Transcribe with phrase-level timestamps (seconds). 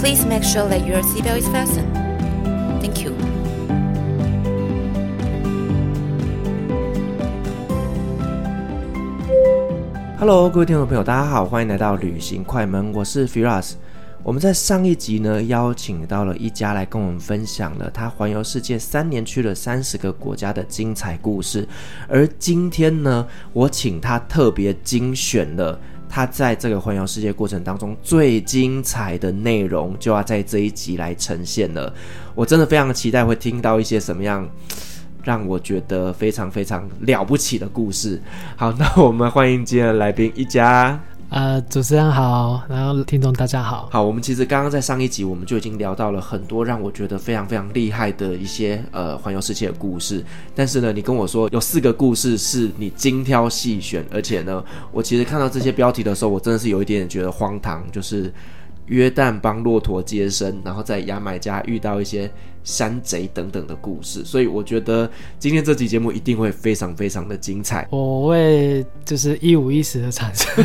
[0.00, 1.92] Please make sure that your seatbelt is fastened.
[2.80, 3.12] Thank you.
[10.16, 13.72] Hello，各位听众朋友，大家好，欢迎来到旅行快门，我是 Firas。
[14.22, 21.66] 我们在上一集呢，邀请到了一家来跟我们分享了他环游世界三年去了三十个国家的精彩故事，
[22.06, 25.80] 而今天呢，我请他特别精选了。
[26.08, 31.92] 他在这个环游世界过程当中最精彩的内容，就要在这一集来呈现了。
[32.34, 34.48] 我真的非常期待会听到一些什么样
[35.22, 38.20] 让我觉得非常非常了不起的故事。
[38.56, 40.98] 好，那我们欢迎今天的来宾一家。
[41.30, 43.86] 呃，主持人好，然后听众大家好。
[43.92, 50.24] 好，我们其实刚刚在上一集我们就已经聊到了很多让我觉得非常非常厉害的一些呃环游世界的故事。
[50.54, 58.32] 但是呢，你跟我说有四个故事是你精挑细选，而且呢，我其实看到这些标题的时候，我真的是有一点点觉得荒唐，就是。
[58.88, 62.30] 约旦帮骆驼接生，然后在牙买加遇到一些
[62.64, 67.86] 山贼等等的故事，所以我觉得今天这期节目一定会非常非常的精彩。
[67.90, 70.64] 我会就是一五一十的产生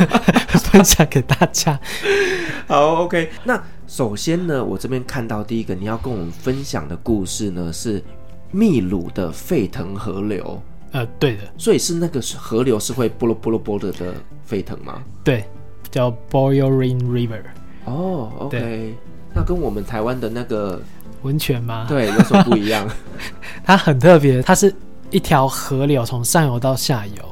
[0.72, 1.78] 分享给大家。
[2.66, 3.30] 好，OK。
[3.44, 8.02] 那首先呢，我这边看到第一个你要跟我们分享的故事呢，是
[8.50, 10.60] 秘鲁的沸腾河流。
[10.92, 11.42] 呃，对的。
[11.58, 14.14] 所以是那个河流是会波罗波罗波的的
[14.44, 15.02] 沸腾吗？
[15.22, 15.44] 对，
[15.90, 17.42] 叫 Boiling River。
[17.84, 18.94] 哦、oh，OK，
[19.34, 20.80] 那跟我们台湾的那个
[21.22, 21.86] 温泉吗？
[21.88, 22.88] 对，有什么不一样？
[23.64, 24.74] 它很特别，它是
[25.10, 27.22] 一条河流，从上游到下游，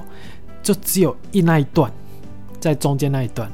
[0.62, 1.90] 就只有一那一段，
[2.60, 3.50] 在中间那一段，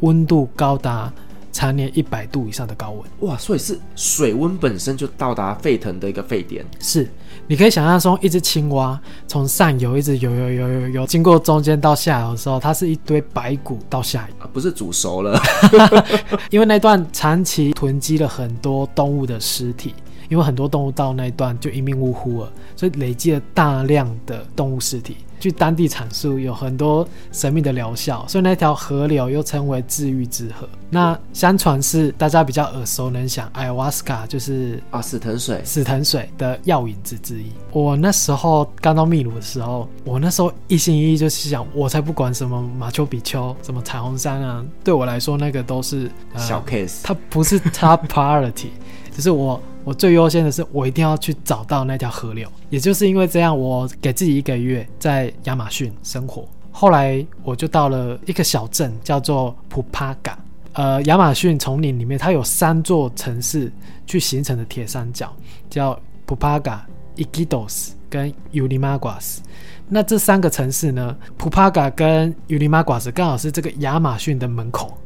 [0.00, 1.12] 温度高达。
[1.56, 3.38] 常年一百度以上的高温，哇！
[3.38, 6.66] 所以是水温本身就到达沸腾的一个沸点。
[6.80, 7.08] 是，
[7.46, 15.38] 你可以想象说，一只青蛙从上游一直游游游游游，经过中间到下游的时候，它是一堆白骨到下游，啊、不是煮熟了。
[16.50, 19.94] 因为那段长期囤积了很多动物的尸体，
[20.30, 25.18] 因为很多动物到那一段就一命呜呼了，所以累积了大量的动物尸体。
[25.44, 30.66] 据当地阐述，有很多神秘的疗效，所以那条河流又称为治愈之河。
[30.88, 37.52] 那相传是大家比较耳熟能详，艾瓦斯卡就是啊死藤水，死藤水的药引子之一。
[37.72, 48.68] 我那时候刚到秘鲁的时候，我那时候一心一意就是想，我才不管什么马丘比丘、什么彩虹山啊，对我来说那个都是、呃、小 case，它不是 top priority，
[49.14, 49.60] 只是我。
[49.84, 52.50] 我最优先的是，我一定要去找到那条河流。
[52.70, 56.48] 也就是因为这样，我给自己一个月在亚马逊生活。
[56.70, 60.38] 后来我就到了一个小镇，叫做普帕嘎。
[60.72, 63.70] 呃，亚马逊丛林里面，它有三座城市
[64.06, 65.32] 去形成的铁三角，
[65.68, 66.84] 叫普帕嘎、
[67.14, 69.42] 伊基多斯跟尤里马瓜斯。
[69.86, 74.96] 那这三个城市呢，普帕嘎跟尤里马瓜斯刚好是这个亚马逊的门口。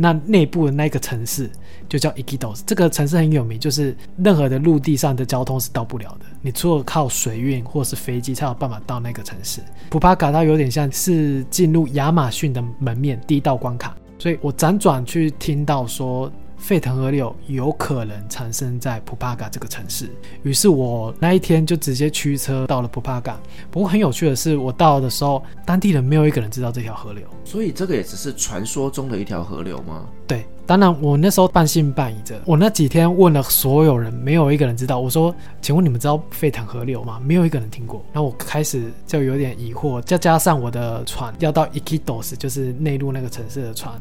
[0.00, 1.50] 那内部的那个城市
[1.88, 9.60] 就叫 Iquitos，这个城市很有名，就是任何的陆地上的交通是到不了的，你除了靠水运或是飞机才有办法到那个城市。
[9.90, 16.30] 普帕卡它有点像是进入亚马逊的门面第一道关卡，所以我辗转去听到说。
[16.58, 20.10] 沸腾河流有可能产生在普帕嘎这个城市，
[20.42, 23.40] 于是我那一天就直接驱车到了普帕嘎。
[23.70, 30.04] 不过很有趣的是，我到的时候，当地人没有一个人知道这条河流，所以这个也只是传说中的一条河流吗？
[30.26, 32.38] 对，当然我那时候半信半疑着。
[32.44, 34.98] 我那几天问了所有人，没有一个人知道。
[35.00, 38.04] 我说：“请问你们知道沸腾河流吗？”没有一个人听过。
[38.12, 43.94] 那我开始就有点疑惑，再加上我的船要到 Iquitos，就是内陆那个城市的船，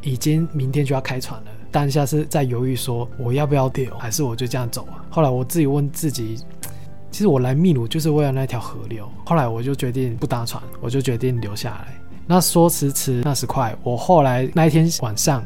[0.00, 1.50] 已经明天就要开船了。
[1.70, 5.04] 当下是在犹豫，说我要不要丢，还是我就这样走啊？
[5.10, 6.36] 后来我自己问自己，
[7.10, 9.08] 其实我来秘鲁就是为了那条河流。
[9.24, 11.94] 后来我就决定不搭船，我就决定留下来。
[12.26, 15.42] 那说时迟，那时快，我后来那一天晚上，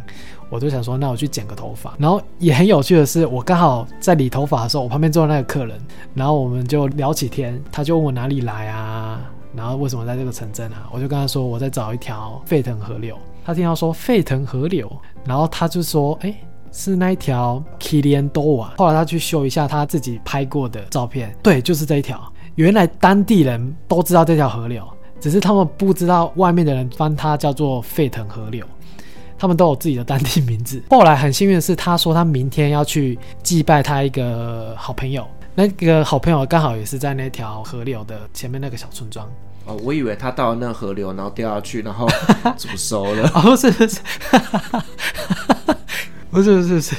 [0.50, 1.94] 我就想说，那我去剪个头发。
[1.96, 5.80] 然后也很有趣的是，我刚好在理头发的时候，我旁边坐的那个客人，
[6.12, 9.20] 然后我们就聊起天，他就问我哪里来啊，
[9.54, 10.88] 然后为什么在这个城镇啊？
[10.92, 13.16] 我就跟他说我在找一条沸腾河流。
[13.44, 14.90] 他听到说沸腾河流。
[15.24, 16.34] 然后他就说：“哎，
[16.72, 22.20] 是那一条 k i l i a n d o a。”后来他去修一下他自己拍过的照片，对，就是这一条。
[22.56, 24.84] 原来当地人都知道这条河流，
[25.20, 28.66] 只是他们不知道外面的人帮它叫做沸腾河流。
[29.38, 30.82] 他们都有自己的当地名字。
[30.90, 39.28] 后来很幸运的是，他说他明天要去祭拜他一个好朋友，那个好朋友刚好也是在那条河流的前面那个小村庄。
[39.64, 42.08] 哦，我以为他到了那河流，然后掉下去，然后
[42.58, 43.28] 煮熟了。
[43.34, 44.00] 哦，不是不是，
[46.30, 46.96] 不是不是不是。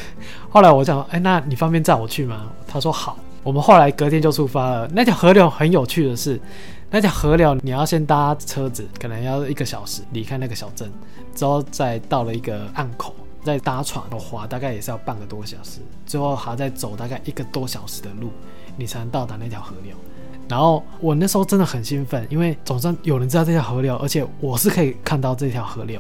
[0.50, 2.52] 后来我讲，哎，那你方便载我去吗？
[2.68, 3.18] 他说好。
[3.44, 4.90] 我们后来隔天就出发了。
[4.94, 6.40] 那条河流很有趣的是，
[6.90, 10.90] 那条河流你要先搭车子，可能要一个小时离开那个小镇，
[11.36, 13.14] 之后再到了一个岸口，
[13.44, 18.32] 再搭船划，大概也是要半个多小时，最后还要再走大概一个多小时的路，
[18.78, 19.94] 你才能到达那条河流。
[20.54, 26.00] 然后我那时候真的很兴奋，因为总算有人知道这条河流，而且我是可以看到这条河流。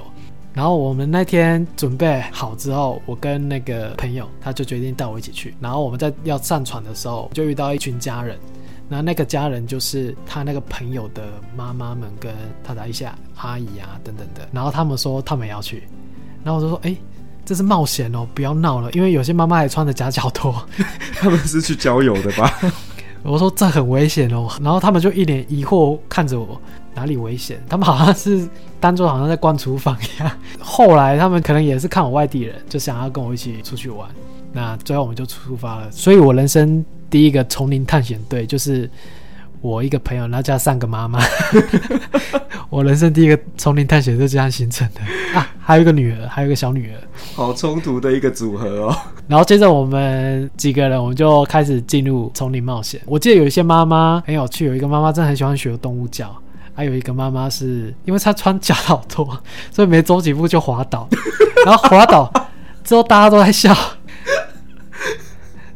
[0.53, 5.55] 然后我们那天准备好之后，我跟那个朋友，他就决定带我一起去。
[5.59, 8.37] 然后我们在要上船的时候，就遇到一群家人。
[8.87, 11.23] 然后那个家人就是他那个朋友的
[11.57, 12.31] 妈妈们跟
[12.63, 14.47] 他的一些阿姨啊等等的。
[14.51, 15.81] 然后他们说他们也要去。
[16.43, 16.95] 然后我就说：“哎，
[17.43, 20.63] 这是冒险哦，不要闹了，因为有些妈妈还穿着夹脚拖。
[21.17, 22.53] 他们是去郊游的吧？”
[23.23, 24.47] 我说这很危险哦。
[24.61, 26.59] 然后他们就一脸疑惑看着我。
[26.95, 27.59] 哪里危险？
[27.67, 28.47] 他们好像是
[28.79, 30.31] 当作好像在逛厨房一样。
[30.59, 34.07] 后来他们可能也是看我外地人，就想要跟我一起出去玩。
[34.51, 35.89] 那最后我们就出发了。
[35.89, 38.87] 所以我人生第一个丛林探险队就是
[39.63, 41.19] 我一个朋友，然后加上个妈妈。
[42.69, 45.47] 我人生第一个丛林探险就这样形成的啊！
[45.61, 46.97] 还有一个女儿，还有一个小女儿，
[47.33, 48.97] 好冲突的一个组合哦。
[49.27, 52.99] 然后接着我们几个人，我们就开始进入丛林冒险。
[53.05, 56.35] 我记得有一些妈妈很有趣，有一个妈妈真的很喜欢学动物叫。
[56.73, 59.25] 还有一个妈妈是因为她穿假老拖，
[59.71, 61.07] 所以没走几步就滑倒，
[61.65, 62.29] 然后滑倒
[62.83, 63.73] 之后大家都在笑，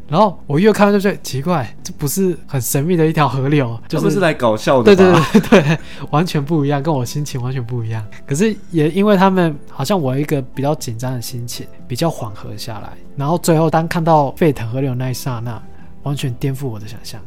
[0.10, 5.78] 然后我越看就觉得奇怪，这不是很神秘的一条河流，就是，不是来搞笑的，对对对对，
[6.12, 8.06] 完全不一样，跟我心情完全不一样。
[8.26, 15.62] 可是也因为他们好像我一个比较紧张的心情比较缓和下来，然后最后当看到沸腾河流那一刹那，
[16.04, 17.22] 完全颠覆我的想象。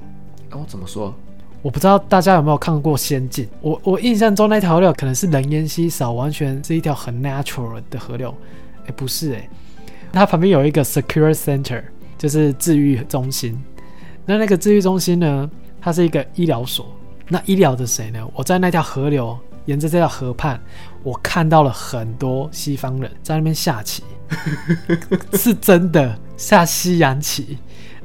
[0.52, 1.14] 哦，怎么说？
[1.62, 8.34] 我不知道大家有没有看过《仙境》，我我印象中那条河流可能是人烟稀少，完全是一条很 natural 的河流。
[8.86, 9.46] 哎，不是哎，
[10.10, 11.82] 它旁边有一个 secure center，
[12.20, 13.58] 就是治愈中心。
[14.26, 15.50] 那那个治愈中心呢，
[15.80, 16.86] 它是一个医疗所。
[17.26, 18.22] 那医疗的谁呢？
[18.34, 20.60] 我在那条河流，沿着这条河畔，
[21.02, 24.02] 我看到了很多西方人在那边下棋，
[25.32, 27.56] 是真的下西洋棋，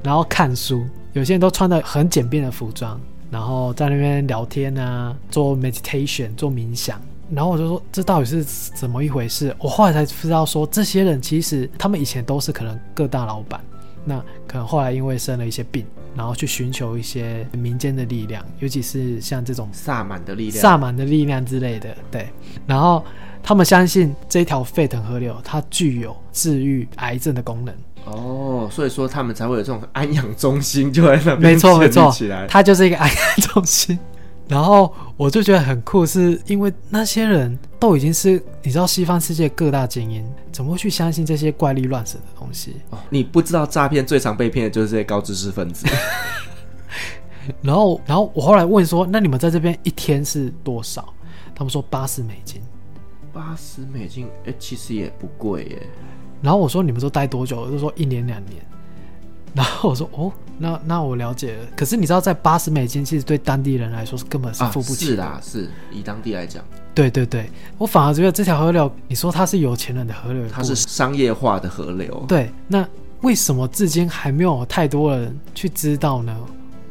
[0.02, 0.88] 然后看书。
[1.12, 2.98] 有些人都穿的很简便的服装。
[3.32, 7.02] 然后在那边聊天啊，做 meditation，做冥想。
[7.34, 9.54] 然后我就说，这到底是怎么一回事？
[9.60, 13.60] 我后来才知道说，这些人其实他们以前都是可能各大老板，
[14.06, 15.86] 那可能后来因为生了一些病，
[16.16, 21.90] 然后去寻求一些民间的力量，尤其是像这种萨满的力量、萨满的力量之类的。
[22.12, 22.30] 对，
[22.68, 23.04] 然后
[23.42, 27.76] 他们相信这条沸腾河流，它具有治愈癌症的功能。
[28.06, 32.14] 哦，所以说他们才会有这种安养中心，就在那边没错没错，
[32.48, 33.98] 它就是一个安养中心。
[34.48, 42.78] 然后我就觉得很酷，是因为那些人都已经是你知道西方世界各大精英，怎么会去相信这些怪力乱神的东西？
[42.90, 45.86] 哦，你不知道诈骗最常被骗的就是这些高知识分子。
[47.62, 51.14] 然后，然后我后来问说：“那你们在这边一天是多少？”
[51.54, 52.60] 他们说八十美金。
[53.32, 55.88] 八十美金，哎，其实也不贵耶。
[56.42, 57.70] 然后我说，你们都待多久？
[57.70, 58.66] 就说一年两年。
[59.56, 61.66] 然后我说哦，那那我了解了。
[61.78, 65.24] 可是你知道，在八十美金，其实对当地人来说是根本是付不起的。
[65.24, 66.64] 啊、是啦，是以当地来讲。
[66.94, 72.26] 对对对，我反而觉得这条河流，你说它是有钱人的河流，它是商业化的河流。
[72.28, 72.86] 对，那
[73.22, 76.38] 为什么至今还没有太多人去知道呢？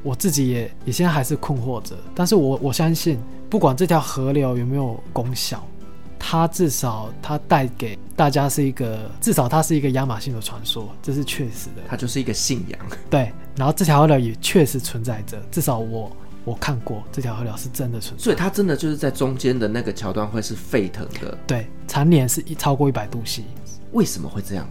[0.03, 1.95] 我自己也也现在还是困惑着。
[2.15, 3.19] 但是我我相信，
[3.49, 5.67] 不管这条河流有没有功效。
[6.27, 11.83] 它至少它带给大家是一个，至少它是一个亚马逊的传说，这是确实的。
[11.87, 12.81] 它就是一个信仰。
[13.11, 16.11] 对，然后这条河流也确实存在着，至少我
[16.47, 18.25] 我看过这条河流是真的存在。
[18.25, 21.37] 所以它真的就是在中间的那个桥段会是沸腾的。
[21.47, 23.45] 对，常年是一超过一百度 C。
[23.93, 24.67] 为什么会这样？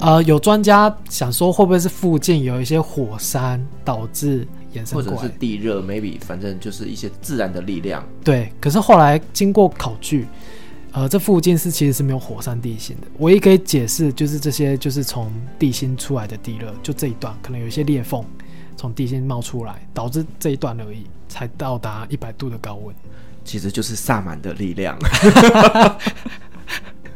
[0.00, 8.04] 呃，有专家想说会不会是附近有一些火山导致衍生，或者是地热，maybe 反正就是一些自然的力量。
[8.24, 10.26] 对，可是后来经过考据。
[10.92, 18.24] 呃，这附近是其实是没有火山地形的，唯一可以解释就是这些就是从地心出来的地热，就这一段可能有一些裂缝
[18.76, 22.94] 从地心冒出来，导致这一段而已，才到达一百度的高温。
[23.44, 24.98] 其实就是萨满的力量。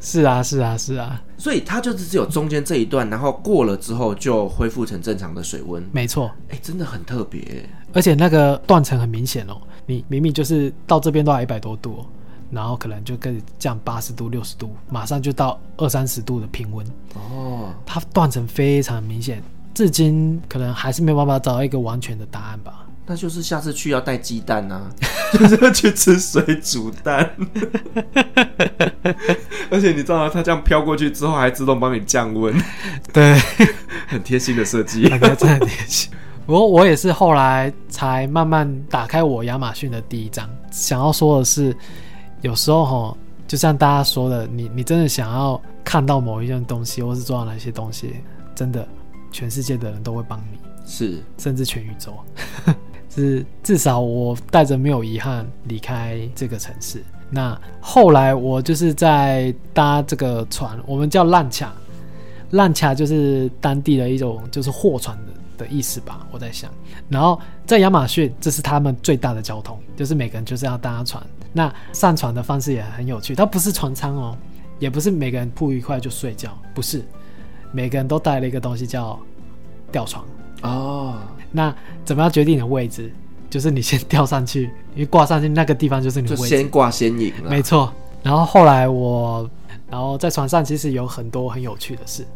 [0.00, 1.22] 是啊，是啊，是啊。
[1.38, 5.82] 所以它就是只有中间这一段，然后过了之后就恢复成正常的水温。
[5.92, 12.04] 没错，哎，真的很特别，而且那个断层很明显哦，你明明就是到这边都还一百多度。
[12.54, 16.86] 然后可能就更降八十度、六十度，马上就到二三十度的平温。
[17.14, 19.42] 哦，它断层非常明显，
[19.74, 22.86] 至今可能还是没有办法找到一个完全的答案吧。
[23.06, 24.90] 那就是下次去要带鸡蛋啊，
[25.34, 27.30] 就是要去吃水煮蛋。
[29.70, 30.30] 而且你知道吗？
[30.32, 32.54] 它这样飘过去之后，还自动帮你降温。
[33.12, 33.38] 对，
[34.08, 36.10] 很贴心的设计，真的很贴心。
[36.46, 40.48] 不过我也是后来才慢慢打开我亚马逊的第一章。
[40.70, 41.76] 想要说的是，
[42.44, 43.16] 有时候哈，
[43.48, 48.16] 就像大家说的，你你真的想要看到某一样东西，或是做到哪些东西，
[48.54, 48.86] 真的，
[49.32, 52.12] 全世界的人都会帮你，是，甚至全宇宙。
[53.08, 57.02] 是至少我带着没有遗憾离开这个城市。
[57.30, 61.72] 那后来我就是在搭这个船，我们叫烂卡，
[62.50, 66.26] 烂卡就是当地的一种就是货船的的意思吧。
[66.30, 66.70] 我在想，
[67.08, 71.24] 然后在亚马逊，这是他们最大的交通，就是每个人就是要搭船。
[71.52, 74.36] 那上船的方式也很有趣，它不是船舱哦，
[74.78, 77.04] 也不是每个人铺一块就睡觉，不是，
[77.72, 79.18] 每个人都带了一个东西叫
[79.92, 80.24] 吊床
[80.62, 81.16] 哦。
[81.52, 83.12] 那怎么样决定你的位置？
[83.48, 86.56] 就是你先吊上去，因为挂上去那个地方就是你的位置。
[86.56, 87.32] 先挂先赢。
[87.48, 87.92] 没错。
[88.20, 89.48] 然后后来我，
[89.88, 92.26] 然后在船上其实有很多很有趣的事。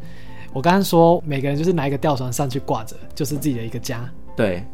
[0.52, 4.09] 我刚刚说每个人就是拿一个吊床上去挂着，就是自己的一个家。
[4.37, 4.64] 对。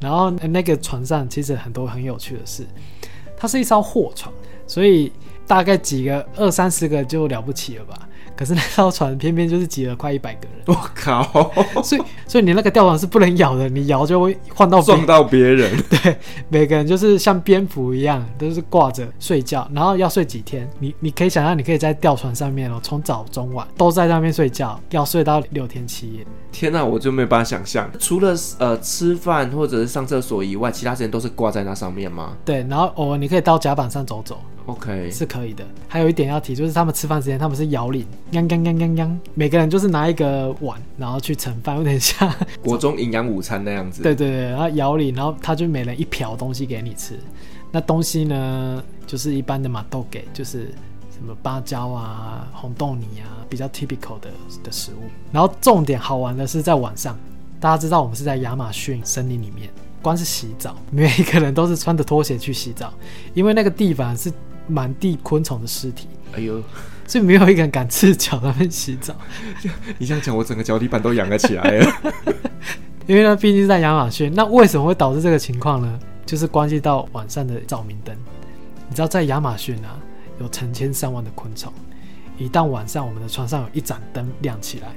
[0.00, 2.66] 然后那个船上其实很多很有趣的事。
[3.36, 4.32] 它是一艘货船，
[4.66, 5.12] 所以
[5.46, 8.08] 大概几个二三十个就了不起了吧。
[8.42, 11.22] 可是 那艘船偏偏就是挤了快一百个人，我靠！
[11.80, 15.72] 所以所以你那个吊床是不能摇的，你摇就会晃到撞到别人。
[15.88, 16.16] 对，
[16.48, 20.68] 每个人就是像蝙蝠一样，都是挂着睡觉，然后要睡几天？
[20.80, 26.26] 你你可以想象，你可以在吊床上面哦，从早中晚都在上面睡觉，要睡到六天七夜。
[26.50, 32.32] 天哪，我就没有办法想象，除了呃吃饭或者是上厕所以外，其他时间都是挂在那上面吗？
[32.44, 34.40] 对，然后偶尔你可以到甲板上走走。
[34.66, 35.64] OK，是可以的。
[35.88, 44.02] 还有一点要提，就是他们吃饭时间，他们是摇铃，泱泱泱泱泱，每个人就是拿一个碗，然后去盛饭，有点像 国中营养午餐那样子。
[44.02, 47.18] 对对对，然后摇铃，然后他就每人一瓢东西给你吃。
[47.72, 50.66] 那东西呢，就是一般的马豆给，就是
[51.10, 54.30] 什么芭蕉啊、红豆泥啊，比较 typical 的
[54.62, 55.10] 的食物。
[55.32, 57.18] 然后重点好玩的是在晚上，
[57.58, 59.68] 大家知道我们是在亚马逊森林里面，
[60.00, 62.92] 光是洗澡，每一个人都是穿着拖鞋去洗澡，
[63.34, 64.32] 因为那个地方是。
[64.66, 66.62] 满地昆虫的尸体，哎呦，
[67.06, 69.14] 所以没有一个人敢赤脚在那边洗澡。
[69.98, 71.92] 你这样讲，我整个脚底板都痒了起来了。
[73.06, 75.98] 因为呢，毕竟是在亚马逊，那为什么会导致这个情况呢？
[76.24, 78.16] 就是关系到晚上的照明灯。
[78.88, 79.98] 你知道，在亚马逊啊，
[80.38, 81.72] 有成千上万的昆虫，
[82.38, 84.88] 一旦晚上我们的床上有一盏灯亮起来，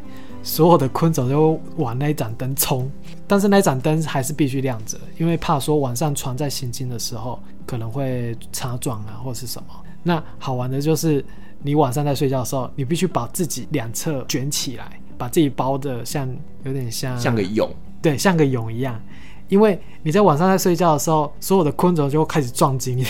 [0.44, 2.90] 所有的昆虫就往那一盏灯冲。
[3.28, 7.42] 但是那一盏灯还是必须亮着，因为怕说晚上船在行进的时候。
[7.66, 9.68] 可能会擦撞啊，或是什么。
[10.04, 11.24] 那好玩的就是，
[11.62, 16.30] 你晚上在睡觉的时候，你必须把自己两侧卷起来，把自己包的像
[16.64, 17.70] 有点像像个蛹，
[18.02, 19.02] 对，像个蛹一样。
[19.48, 23.06] 因为你在晚上在睡觉的时候，所有的昆虫就会开始撞击你，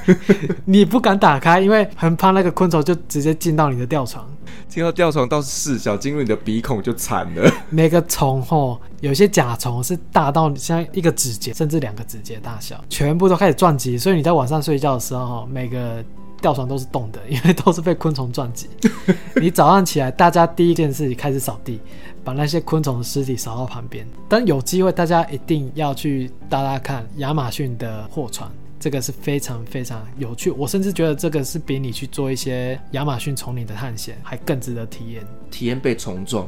[0.64, 4.26] 你不敢打开，因为很怕那个昆虫就直接进到你的吊床。
[4.68, 7.50] 进到吊床倒是事小，进入你的鼻孔就惨了。
[7.70, 13.96] 每个虫吼，有些甲虫是大到像一个指节，甚至两个指节大小，全部都开始撞击。
[13.96, 16.04] 所以你在晚上睡觉的时候，每个
[16.40, 18.68] 吊床都是动的，因为都是被昆虫撞击。
[19.40, 21.80] 你早上起来，大家第一件事开始扫地。
[22.24, 30.50] 把那些昆虫的尸体扫到旁边，但有机会大家一定要去搭搭看亚马逊的货船，这个是非常非常有趣。
[30.50, 35.26] 我甚至觉得这个是比你去做一些亚马逊丛林的探险还更值得体验。
[35.50, 36.46] 体验被虫撞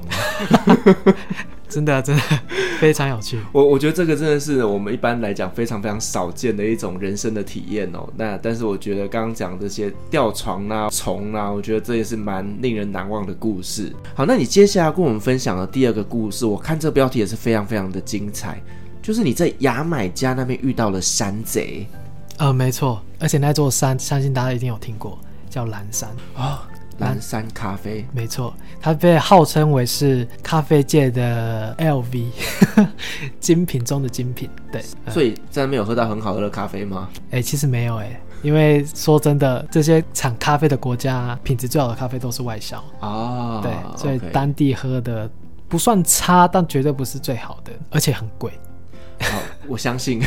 [1.68, 2.23] 真的真的
[2.80, 3.38] 非常有趣。
[3.52, 8.08] 我我觉得这个真的是我们一般来讲非常非常少见的一种人生的体验哦。
[8.16, 13.92] 那但是我觉得刚刚讲这些吊床啊、虫啊，我觉得这也是蛮令人难忘的故事。
[14.14, 18.61] 好，那你接下来跟我们分享的第二个故事，我看这标题也是非常非常的精彩，
[19.02, 21.87] 就是你在牙买加那边遇到了山贼。
[22.38, 25.18] 呃，没错，而且那座山相信大家一定有听过，
[25.50, 26.42] 叫蓝山啊。
[26.42, 26.59] 哦
[26.99, 32.26] 蓝山咖啡，没错，它被号称为是咖啡界的 LV，
[33.38, 34.50] 精品中的精品。
[34.73, 37.09] 对，所以在那边有喝到很好喝的咖啡吗？
[37.26, 43.61] 哎、欸，其实没有哎、欸，因为说真的，这些产咖啡的国家，品质最好的咖啡都是外销啊。
[43.62, 45.30] 对，所以当地喝的
[45.68, 48.50] 不算差，但绝对不是最好的，而且很贵。
[49.21, 50.22] 好，我相信。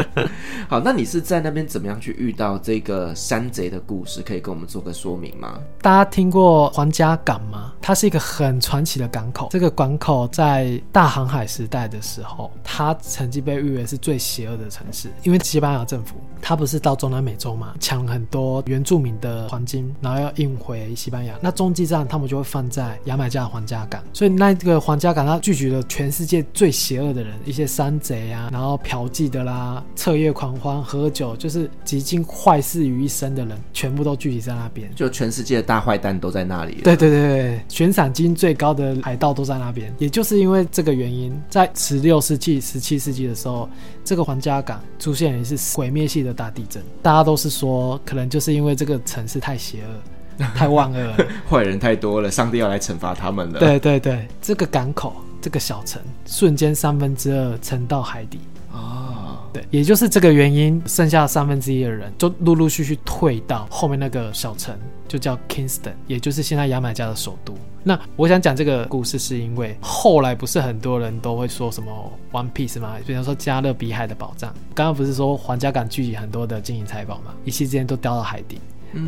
[0.68, 4.22] 好，那你是在那边怎么样去遇到这个山贼的故事？
[4.22, 5.58] 可以跟我们做个说明吗？
[5.82, 7.72] 大家听过皇家港吗？
[7.80, 9.48] 它是一个很传奇的港口。
[9.50, 21.34] 这个港口在大航海时代的时候，它曾经被誉为是最邪恶的城市，因为西班牙政府它不是到中南美洲嘛，抢很多原住民的黄金，然后要运回西班牙。
[21.40, 34.90] 那中继站他们就会放在牙买加的皇家港，所以那个皇家港它聚集了全世界最邪恶的人，一些山贼啊，然后嫖妓的啦，彻夜狂欢、喝酒，就是几经坏事于一身的人，全部都聚集在那边。
[34.94, 36.80] 就全世界的大坏蛋都在那里。
[36.82, 39.94] 对对对对，悬赏金最高的海盗都在那边。
[39.98, 43.68] 也就是因为这个原因，在十六世纪、十七世纪的时候，
[44.04, 46.82] 这个皇家港出现了一次毁灭性的大地震。
[47.02, 51.16] 大家都是说，可能就是因为这个城市太邪恶、太万恶了，
[51.48, 53.58] 坏人太多了，上帝要来惩罚他们了。
[53.58, 55.14] 对对对，这个港口。
[55.42, 58.40] 这个小城瞬间三分之二沉到海底
[58.80, 59.42] 啊！
[59.52, 64.74] 对，也就是这个原因，剩下三分之一的人就陆陆续续退到后面那个小城，
[65.08, 67.54] 就叫 Kingston，也就是现在牙买加的首都。
[67.82, 72.96] 那我想讲这个故事，是因为后来不是很多人都会说什么 One Piece 吗？
[73.06, 77.34] 比方说加勒比海的宝藏，刚刚不是说皇家港聚集很多的金银财宝吗？
[77.44, 78.58] 一夕之间都掉到海底。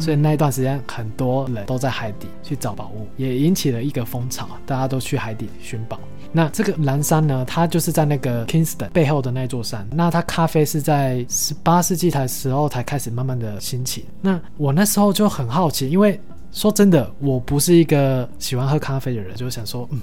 [0.01, 5.99] 所以那一段时间，很多人都在海底去找宝物，也引起了一个风潮，大家都去海底寻宝。
[6.33, 9.87] 那这个蓝山呢，它就是在那个 Kingston 背后的那座山。
[9.93, 14.07] 那它咖啡是在十八世纪才时候才开始慢慢的兴起。
[14.21, 16.21] 那我那时候就很好奇，因为
[16.51, 20.01] 说真的，我不是一个喜欢喝咖啡的人，就想说，嗯，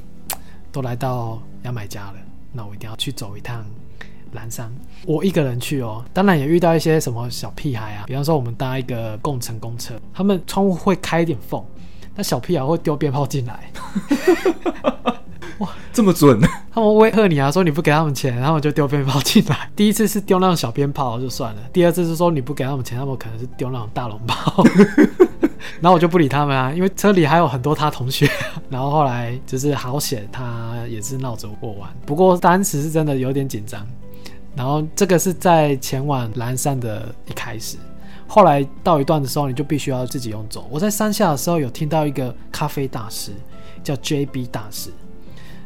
[0.72, 2.16] 都来到牙买加了，
[2.52, 3.66] 那我一定要去走一趟。
[4.34, 4.72] 蓝山，
[5.08, 11.66] 我一个人去哦，当然也遇到一些什么小屁孩啊，比方说我们搭一个共乘公车，他们窗户会开一点缝，
[12.16, 13.72] 那小屁孩会丢鞭炮进来，
[15.60, 16.40] 哇， 这么准！
[16.72, 19.70] 他们威吓你啊，说你不给他们钱，他们就丢鞭炮进来。
[19.76, 24.64] 第一次是丢那种小鞭炮就算了，第二次是说你不给他们钱，他们可能是丢那种大龙炮，
[25.82, 28.30] 然后我就不理他们啊，因为车里还有很多他同学。
[28.70, 33.86] 然后后来就是好险，他也是闹着我玩，不过当时是真的有点紧张。
[34.56, 37.78] 然后这个是在前往蓝山的一开始，
[38.28, 40.68] 后来到一段的时候，你就必须要自己用走。
[40.70, 43.32] 我在山下的时候有听到一个咖啡大师，
[43.84, 44.90] 叫 JB 大师。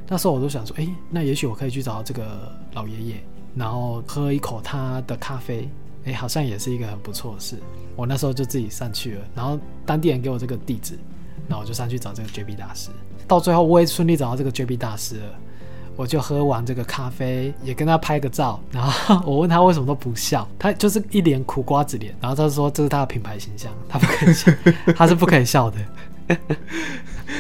[0.08, 3.16] 那时候我都想说，哎，那也许我可以去找这个老爷爷，
[3.56, 5.70] 然后喝一口他的咖啡，
[6.06, 7.58] 哎，好像也是一个很不错的事。
[7.96, 10.98] 我那时候就自己上去了，然后当地人给我这个地址，
[11.48, 12.90] 然后我就上去找这个 JB 大师。
[13.28, 15.26] 到最后我也顺利找到这个 JB 大师了。
[15.96, 24.52] 我就喝完这个咖啡，也跟他拍个照，然后 我问他为什么都不笑，他就是一脸苦瓜子脸，然后他说这是他的品牌形象，他不可以笑，
[24.96, 25.78] 他是不可以笑的，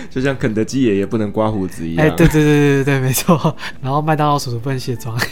[0.10, 2.06] 就像肯德基爷爷不能刮胡子一样。
[2.06, 3.56] 哎，对对对对对，没错。
[3.82, 5.17] 然后麦当劳叔叔不能卸妆。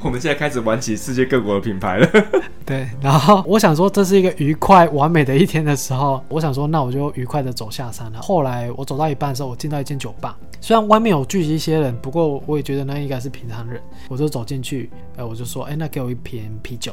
[0.00, 2.08] 我们现在开始玩起世界各国的品牌了。
[2.64, 8.20] 对，然后我想说这是一个愉快完美的一天的时候，我想说那我就愉快的走下山了。
[8.20, 13.80] 后来我走到一半的时候，我进到一间酒吧，虽然外面有聚集一些人，不过我也觉得那应该是平常人。
[14.08, 16.92] 我就走进去，呃，我就说，哎，那给我一瓶啤酒，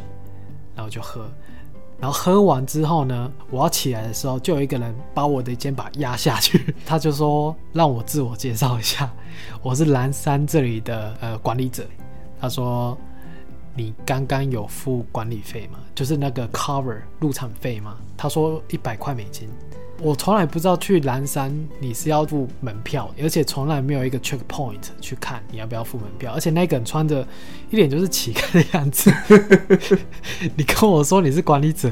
[0.74, 1.30] 然后就喝。
[2.02, 9.10] 然后喝完之后呢，我要起来的时候，就有一个人把我的肩膀压下去， 他就说让我自我介绍一下，
[9.62, 11.86] 我是蓝山这里的呃管理者。
[12.40, 12.98] 他说
[13.78, 15.78] ：“你刚刚有付管理费吗？
[15.94, 19.48] 就是那个 cover 入场费吗？”他说：“一百块美金。”
[20.02, 26.34] 我从来不知道去蓝山你是要付门票，而且从来没有一个 checkpoint 去看你要不要付门票。
[26.34, 27.26] 而且那个人穿着
[27.70, 29.14] 一脸就是乞丐的样子，
[30.58, 31.92] 你跟我说你是管理者。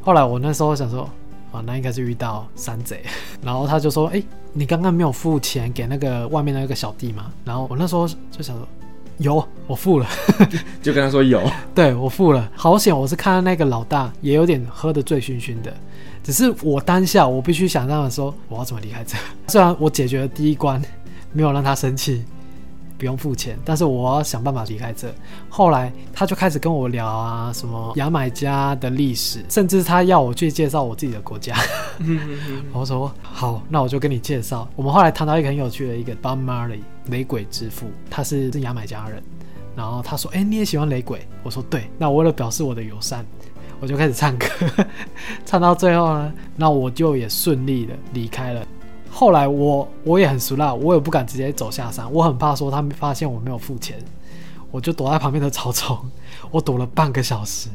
[0.00, 1.02] 后来我那时候想说
[1.50, 3.02] ：“啊，那应该是遇到山贼。”
[3.42, 8.66] 然后他就说：“哎，你刚刚没有付钱给那个外面那个小弟吗？”然后我那时候就想说。
[9.18, 10.06] 有，我付了，
[10.80, 11.42] 就跟他说有，
[11.74, 12.48] 对，我付了。
[12.54, 15.74] 好险，我是看到那个老大也有点喝得醉醺醺的，
[16.28, 19.16] 只是我当下我必须想让他说我要怎么离开这。
[19.48, 20.78] 虽然我解决了第一关，
[21.32, 22.22] 没有让他生气。
[22.98, 25.10] 不用付钱，但是我要想办法离开这。
[25.48, 31.56] 后来他就开始跟我聊啊，什么牙买加的历史，甚至他要我去介绍我自己的国家。
[32.74, 34.68] 我说好，那我就跟你介绍。
[34.76, 39.22] 我们后来谈到一个很有趣的一个 Bob Marley 雷鬼之父，他是是牙买加人。
[39.76, 43.24] 然后他说：“哎，你也喜欢雷鬼？”我说：“对。”那为了表示我的友善，
[43.80, 44.46] 我就开始唱歌，
[45.46, 48.66] 唱到最后呢，那我就也顺利的离开了。
[49.10, 53.96] 后来我我也很熟啦，我也不敢直接走下山，我很怕说他们发现我没有付钱，
[54.70, 55.96] 我就躲在旁边的草丛，
[56.50, 57.68] 我躲了半个小时，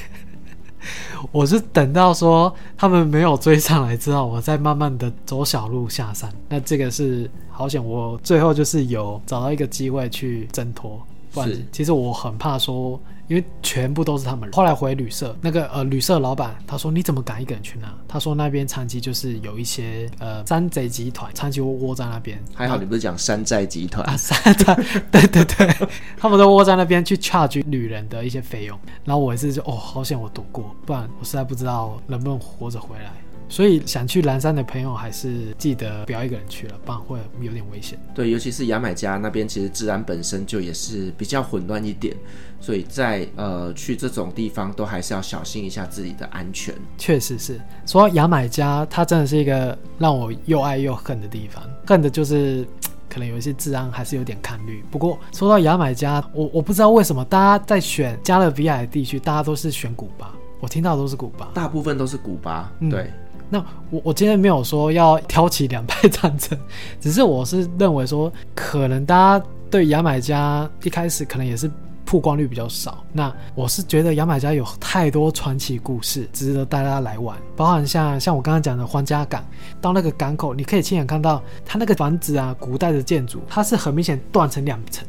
[1.32, 6.30] 我是等到说他们没有追上来之后，我再慢慢的走小路下山。
[6.48, 11.00] 那这个是好险，我最后就是有找到一个机会去挣脱。
[11.32, 13.00] 不然其实我很怕说。
[13.28, 14.52] 因为全部都是他们人。
[14.52, 24.16] 后来回旅社，那个呃旅社老板他说：“你怎么敢一个人去那？”他说：“那边长期就是有一些呃山贼集团长期窝在那边。”还好你不是讲山寨集团啊？
[24.16, 24.74] 山寨，
[25.12, 28.78] 对对对，他们都窝在那边去 charge 旅人的一些费用。
[29.04, 33.12] 然后我也是就哦，好险我躲过，不然我实在不知道能不能活着回来。
[33.48, 37.98] 所以想去蓝山的朋友，还是记得不要一个人去了，不然会有点危险。
[38.14, 42.14] 对，尤其是牙买加那边，其实治安本身就也是比较混乱一点，
[42.60, 46.74] 所以在呃去这种地方都还是要小心一下自己的安全。
[46.98, 51.62] 确实是，说到牙买加，它真的是一个让我又爱又恨的地方。
[51.86, 52.66] 恨的就是
[53.08, 54.84] 可能有一些治安还是有点看绿。
[54.90, 60.34] 不过说到牙买加，我我不知道为什么大家在选加勒比海地区，大家都是选古巴。
[60.60, 63.10] 我听到的都是古巴，大部分都是古巴，嗯、对。
[63.50, 63.58] 那
[63.90, 66.58] 我我今天没有说要挑起两派战争，
[67.00, 71.70] 只是我是认为说，可能大家对牙买加一开始可能也是
[72.04, 73.04] 曝光率比较少。
[73.12, 79.44] 那我是觉得牙买加有太多传奇故事值得大家来玩，包含像像我刚刚讲的皇家港，
[79.80, 85.06] 到那个港口你可以亲眼看到它那个房子啊，古代的建筑，它是很明显断成两层。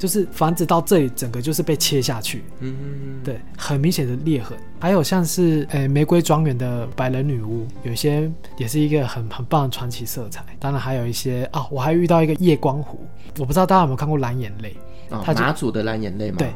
[0.00, 4.56] 就是房子到这里，整个就是被切下去，嗯嗯嗯，对，很明显的裂痕。
[4.80, 10.42] 还有像是，诶，玫瑰庄园的白人女巫，有些也是一个很很棒的传奇色彩。
[10.58, 12.98] 当然还有一些啊，我还遇到一个夜光湖，
[13.38, 14.74] 我不知道大家有没有看过蓝眼泪，
[15.10, 16.38] 哦，马祖的蓝眼泪吗？
[16.38, 16.50] 对，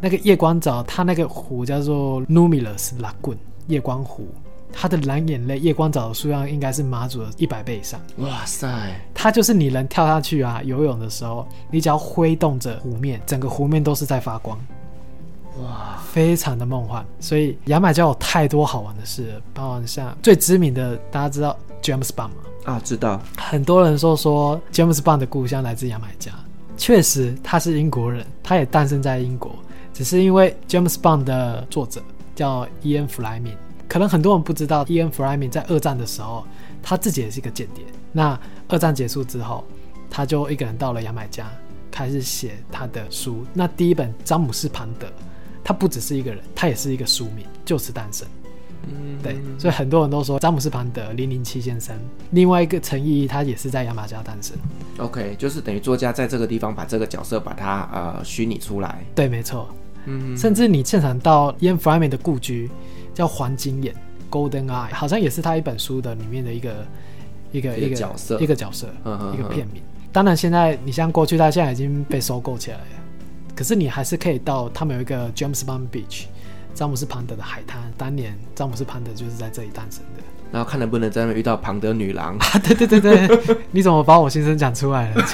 [0.00, 4.28] 那个夜光藻，它那个湖叫做 Numilus Lagoon 夜光湖。
[4.76, 8.00] 它的蓝眼泪夜光藻的数量应该是马祖的一百倍以上。
[8.18, 8.68] 哇塞！
[9.14, 14.58] 它就是你能跳下去啊，游泳的时候，你只要挥动着湖面，整个湖面都是在发光。
[15.62, 17.06] 哇，非常的梦幻。
[17.20, 22.34] 所以牙买加有太多好玩的事，包括像最知名的，大家知道 James Bond 吗？
[22.64, 23.20] 啊，知道。
[23.38, 26.32] 很多人说说 James Bond 的故乡来自牙买加，
[26.76, 29.54] 确实他是英国人，他也诞生在英国，
[29.92, 32.02] 只是因为 James Bond 的作者
[32.34, 33.56] 叫伊恩·弗莱明。
[33.94, 36.44] 可能很多人不知道，，Ian Fleming 在二战的时候，
[36.82, 37.84] 他自己也是一个间谍。
[38.10, 39.64] 那二战结束之后，
[40.10, 41.48] 他就一个人到了牙买加，
[41.92, 43.46] 开始写他的书。
[43.52, 45.06] 那第一本《詹姆斯·庞德》，
[45.62, 48.26] 他不只是一个人，他也是一个书名，就此诞生。
[48.88, 51.96] 嗯，对，所以很多人都说詹姆斯·庞德零零七先生。
[52.32, 54.56] 另外一个陈毅，他也是在牙买加诞生。
[54.98, 59.04] OK，就是等于作家在这个地方把这个角色把它呃虚拟出来。
[59.14, 59.68] 对，没错。
[60.06, 62.68] 嗯，甚至你现场到 Ian Fleming 的故居。
[63.14, 63.94] 叫黄金眼
[64.30, 66.86] （Golden Eye），好像也是他一本书的里面的一个
[67.52, 68.88] 一个一个角色，一个角色，
[69.32, 69.80] 一个片名。
[70.12, 72.84] 当然，现在你像过去，他现在已经被收购起来了。
[73.56, 76.24] 可是你还是可以到他们有一个 James Bond Beach，
[76.74, 77.80] 詹姆斯庞德的海滩。
[77.96, 80.22] 当年詹姆斯庞德就是在这里诞生的。
[80.52, 82.36] 然后看能不能在那边遇到庞德女郎。
[82.38, 85.24] 啊，对对对对，你怎么把我心声讲出来了？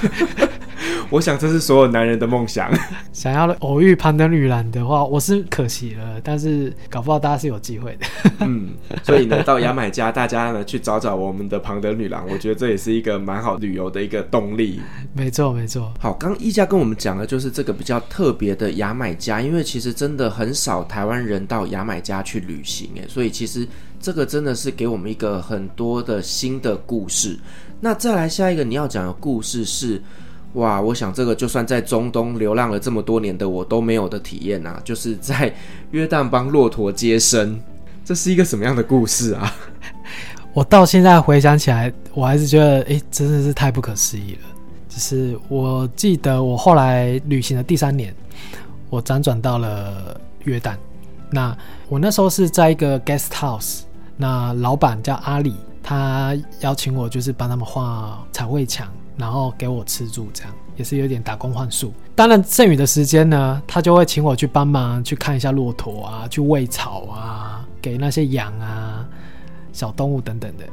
[1.11, 2.71] 我想这是所有男人的梦想。
[3.13, 8.31] 想要偶遇庞德女郎的话，我是可惜了，但是搞不好大家是有机会的。
[8.39, 8.71] 嗯，
[9.03, 14.81] 所以呢，到牙买加，大家呢去找找我们的庞德女郎，我觉得这也是一个蛮好旅游的一个动力。
[15.13, 15.93] 没错，没错。
[15.99, 23.67] 好，刚一家跟我们讲的就是这个比较特别的牙买加，因为其实真的很少台湾人到牙买加去旅行，哎，所以其实
[23.99, 27.37] 这个真的是给我们一个很多的新的故事。
[27.81, 30.01] 那再来下一个你要讲的故事是。
[30.55, 35.55] 哇，我想这个就算在中东流浪了这么多年的我都没有的体验啊， 就是在
[35.93, 37.61] 约旦帮骆驼接生，
[38.05, 39.55] 这是一个什么样的故事啊？
[40.53, 44.41] 我到现在回想起来，我还是觉得，诶，真的是太不可思议了。
[44.89, 48.13] 就是我记得我后来旅行的第三年，
[48.89, 50.75] 我辗转到了约旦，
[51.31, 51.57] 那
[51.89, 53.83] 我那时候是在一个 guest house，
[54.17, 58.89] 那老板叫阿里，他邀请我就是帮他们画彩绘墙。
[59.21, 61.93] 然后给我吃住，这样也是有点打工换宿。
[62.15, 69.07] 当然，剩余的时间呢，他就会请我去帮忙去看一下骆驼啊，去喂草啊，给那些羊啊、
[69.75, 70.65] 小动物等等的。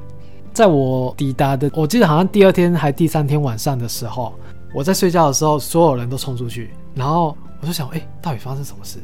[0.53, 4.33] 在我抵达的，我记得好像第二天还第三天晚上的时候，
[4.73, 8.97] 我在睡觉的时候，所有人都冲出去，然后我就想，哎，到底发生什么事？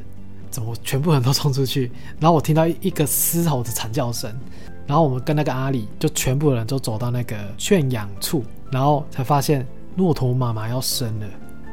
[0.49, 1.91] 怎么全部人都冲出去？
[2.19, 4.31] 然后我听到一个嘶吼的惨叫声，
[4.85, 8.43] 然后我们跟那个阿里就全部人都走到那个圈养处。
[8.71, 9.63] 然后才发现
[9.97, 11.27] 骆驼妈妈要生了。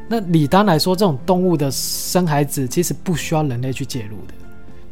[0.06, 4.34] 那理当来说，这种动物的生孩子其实不需要人类去介入的。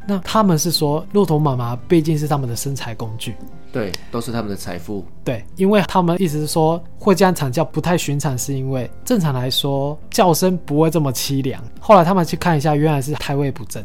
[0.07, 3.35] 那他们是说，骆驼妈妈毕竟是他们的生财工具，
[3.71, 5.05] 对，都是他们的财富。
[5.23, 11.63] 对，因为他们意思是说，会这样惨叫不太寻常，是因为正常来说叫声不会这么凄凉。
[11.79, 13.83] 后来他们去看一下，原来是胎位不正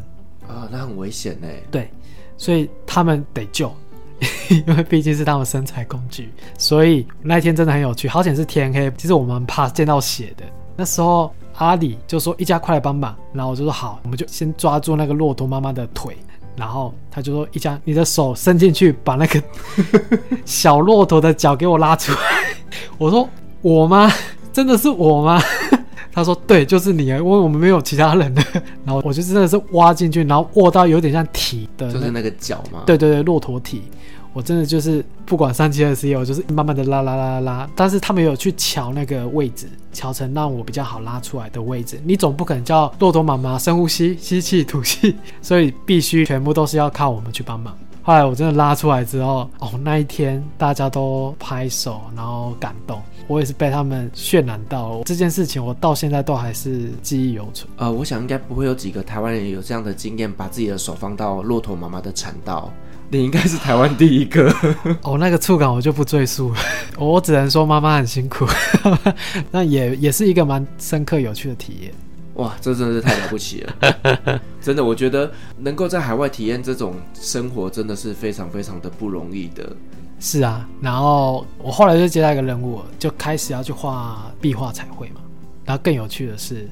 [0.48, 1.46] 啊，那很危险呢。
[1.70, 1.90] 对，
[2.38, 3.70] 所以他们得救。
[4.66, 8.08] 因为毕竟是他们生财工具，所以那一天真的很有趣。
[8.08, 10.44] 好险是天黑，其实我们怕见到血的。
[10.76, 16.16] 那时候阿里就说一家快来帮忙，然后我就说好，我们就先抓住那个骆驼妈妈的腿，
[16.56, 19.42] 然后他就说一家你的手伸进去，把那个
[20.44, 22.18] 小骆驼的脚给我拉出来。
[22.98, 23.28] 我说
[23.62, 24.10] 我吗？
[24.52, 25.40] 真的是我吗？
[26.12, 28.42] 他说对，就是你啊，因为我们没有其他人的。
[28.84, 32.82] 然后我就真的是挖进去，然后握到有点像体的，就是那个脚吗？
[32.86, 33.82] 对对对，骆驼蹄。
[34.34, 42.00] 我真的就是不管三七二十一，我就是慢慢的拉拉拉拉拉，但是他们有去乔那个位置，乔成让我比较好拉出来的位置。
[42.04, 47.72] 你总不可能叫骆驼妈妈深呼吸，吸气吐气，所以必须全部都是要靠我们去帮忙。
[48.02, 57.66] 后来我真的拉出来之后，哦，那一天大家都拍手，然后感动，我也是被他们渲染到这件事情，我到现在都还是记忆犹存。
[57.78, 62.70] 呃，我想应该不会有几个台湾人有这样的经验，把自己的手放到骆驼妈妈的产道。
[63.14, 64.52] 你应该是台湾第一个
[65.02, 66.58] 哦，那个触感我就不赘述了，
[66.98, 68.44] 我只能说妈妈很辛苦，
[69.52, 71.94] 那也也是一个蛮深刻有趣的体验。
[72.34, 79.64] 哇，这真的是太了不起了，真的，我觉得能够在海外体验这种生活，真的是非常非常的不容易的。
[80.18, 85.20] 是啊，然后我后来就接到一个任务，就开始要去画壁画彩绘嘛。
[85.64, 86.68] 然后更有趣的是，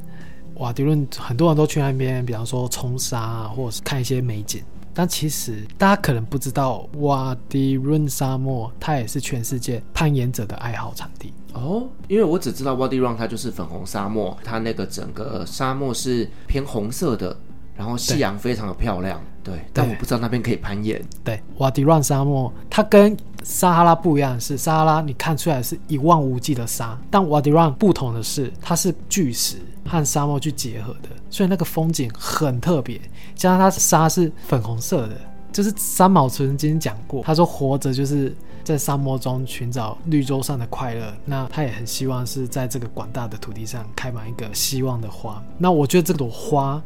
[0.57, 4.61] 哇迪伦很多人都去那边，比方说冲沙啊，或者是看一些美景。
[4.95, 11.89] 但其实大家可能不知道，瓦迪润沙漠它也是全世界攀岩者的爱好场地哦。
[12.09, 17.37] 因为我只知道瓦迪润它就是粉红沙漠，它那个整个沙漠是偏红色的，
[17.75, 19.21] 然后夕阳非常的漂亮。
[19.45, 21.03] 对，但我不知道那边可以攀岩。
[21.25, 33.01] 对，瓦迪润沙漠它跟撒哈拉不一样的，是撒哈拉你看出来是一望无际的沙，但瓦迪润不同的是，它是巨石和沙漠去结合的，所以那个风景很特别。
[33.35, 35.17] 加上它沙是粉红色的，
[35.53, 41.13] 就是三毛曾经讲过，他说活着就是在沙漠中寻找绿洲上的快乐。
[41.25, 45.43] 那他也很希望是在这个广大的土地上开满一个希望的花。
[45.59, 46.81] 那我觉得这朵花，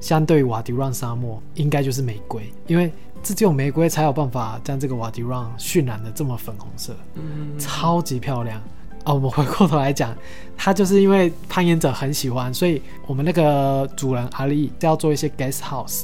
[0.00, 8.60] 相对于瓦迪润沙漠，应该就是玫瑰，因为这只有玫瑰才有办法将这个瓦迪润渲染的这么粉红色，嗯，超级漂亮。
[9.04, 10.14] 啊，我们回过头来讲，
[10.56, 16.02] 他就是因为攀岩者很喜欢，所以我们那个主人阿力要做一些 guest house，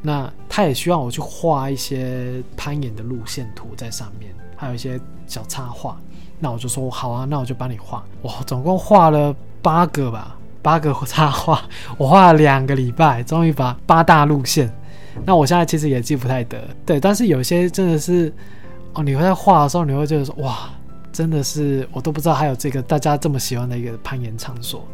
[0.00, 6.00] 那他也希望我去画一些攀岩的路线图在上面，还有一些小插画。
[6.38, 8.02] 那我就说好啊，那我就帮你画。
[8.22, 11.62] 我总共画了八个吧，八个插画，
[11.96, 14.68] 我画了两个礼拜，终于把八大路线。
[15.24, 18.34] 那我现在其实也记不太得，对，但是有些真的是
[18.92, 20.68] 哦，你会在画的时候，你会觉得说哇。
[21.12, 24.86] 真的是我都不知道还有这个大家这么喜欢的一个攀岩场所。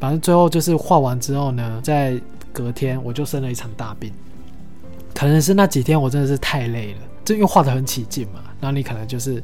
[0.00, 2.18] 反正最后就是画完之后呢，在
[2.54, 4.10] 隔天我就生了一场大病。
[5.14, 8.40] 可能是那几天我真的是太累了，就因为画得很起劲嘛。
[8.62, 9.42] 然后你可能就是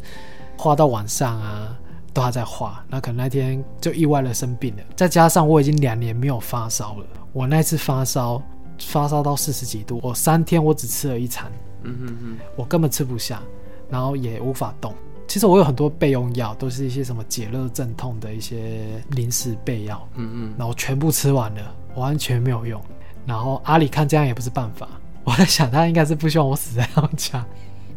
[0.56, 1.76] 画到晚上啊，
[2.12, 2.84] 都还在画。
[2.88, 4.82] 那可能那天就意外的生病了。
[4.96, 8.42] 再加上我已经两年没有发烧了，我那次发烧
[8.78, 11.50] 发烧到四十几度，我三天我只吃了一餐，
[11.82, 13.42] 嗯哼哼，我根本吃不下，
[13.88, 14.94] 然后也无法动。
[15.28, 22.78] 其实我有很多备用药，都是一些什么解热镇痛的一些临时备药，嗯嗯，然后全部吃完了，完全没有用。
[23.24, 24.88] 然后阿里看这样也不是办法，
[25.24, 27.46] 我在想他应该是不希望我死在他们家，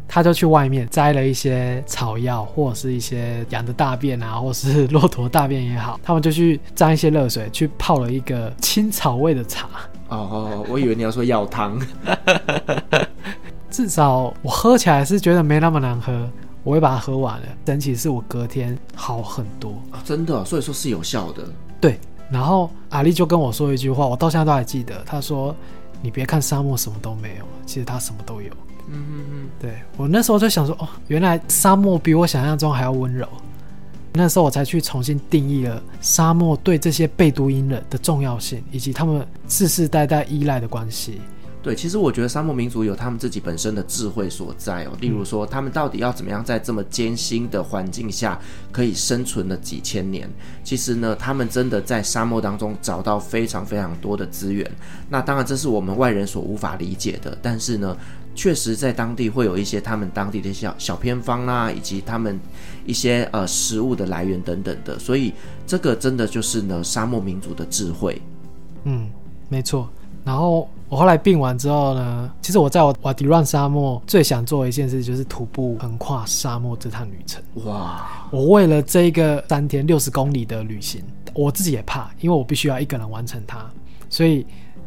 [0.08, 9.68] 他就去外面摘了一些草药，或者是一些羊的大便啊，或是骆驼大便也好，他们就去沾一些热水，去泡了一个青草味的茶。
[10.08, 11.80] 哦哦，我以为你要说药汤，
[13.70, 16.28] 至少我喝起来是觉得没那么难喝。
[16.62, 21.44] 我会把它喝完了，神奇是我隔天好很多啊，真的，所以说是有效的。
[21.80, 21.96] 对，
[22.28, 25.00] 然后阿丽就跟我说一句话，我到现在都还记得。
[25.06, 25.54] 他说
[26.02, 28.50] ：“你别看沙漠什么都没有，其实它什么都有。”
[28.88, 29.48] 嗯嗯嗯。
[29.60, 33.28] 对，我那时候就想说，哦，原来沙漠比我想象中还要温柔。
[34.12, 41.20] 那时候我才去重新定义了沙漠对这些被读音人的重要性，以及他们世世代代依赖的关系。
[41.62, 44.92] 对，其实我觉得沙漠民族有他们自己本身的智慧所在哦。
[45.00, 50.30] 例如说，他们到底要怎么样在这么艰辛的环境下可以生存了几千年？
[50.62, 54.70] 其实呢，他们真的在沙漠当中找到非常非常多的资源。
[55.10, 57.36] 那当然，这是我们外人所无法理解的。
[57.42, 57.96] 但是呢，
[58.36, 62.38] 确实在当地会有一些他们当地的小小偏方啦，以及他们
[62.84, 64.96] 一些呃食物的来源等等的。
[64.98, 65.32] 所以，
[65.66, 68.20] 这个真的就是呢沙漠民族的智慧。
[68.84, 69.10] 嗯，
[69.48, 69.88] 没错。
[70.24, 77.40] 然后我后来病完之后呢，其实我在我瓦迪乱沙漠最想做的一件事就是徒步横跨沙漠这趟旅程。
[77.64, 78.28] 哇！
[78.30, 81.00] 我为了这个三天六十公里的旅行，
[81.32, 83.64] 我自己也怕，因为我必须要一个人完成它。
[84.10, 84.44] 所以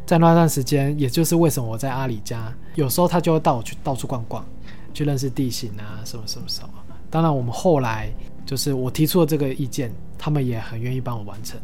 [0.09, 4.43] 在那段时间，也就是为什么我在阿里家，有时候他就会带我去到处逛逛，
[4.91, 6.69] 去认识地形啊，什么什么什么。
[7.11, 8.11] 当然，我们后来
[8.43, 11.61] 就是我提出了这个意见，他们也很愿意帮我完成。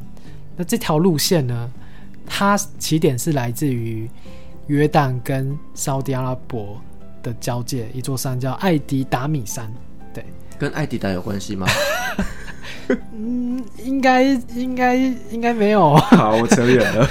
[0.56, 1.72] 那这条路线呢，
[2.24, 4.08] 它起点是来自于
[4.68, 6.80] 约旦跟沙乌地阿拉伯
[7.24, 9.74] 的交界，一座山叫艾迪达米山。
[10.14, 10.24] 对，
[10.60, 11.66] 跟艾迪达有关系吗？
[13.12, 15.96] 嗯，应该应该应该没有。
[15.96, 17.10] 好，我扯远了。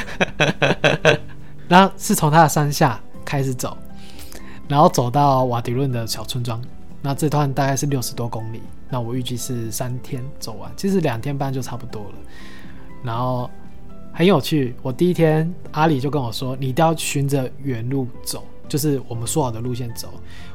[1.69, 3.77] 然后是从他的山下开始走，
[4.69, 6.63] 然后走到瓦迪润的小村庄。
[7.01, 8.63] 那这段大概是六十多公里。
[8.91, 12.15] 那我预计是三天走完，其实两天半就差不多了。
[13.03, 13.51] 然后
[14.13, 20.15] 很有趣，我第一天阿里就跟我说：“你一定要循着原路走，就是我们说好的路线走。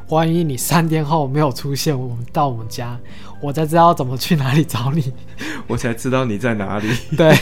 [0.10, 2.98] 万一你三天后没有出现，我们到我们家，
[3.41, 5.13] 我才知道怎么去哪里找你。
[5.67, 6.89] 我才知道你在哪里。
[7.15, 7.38] 对，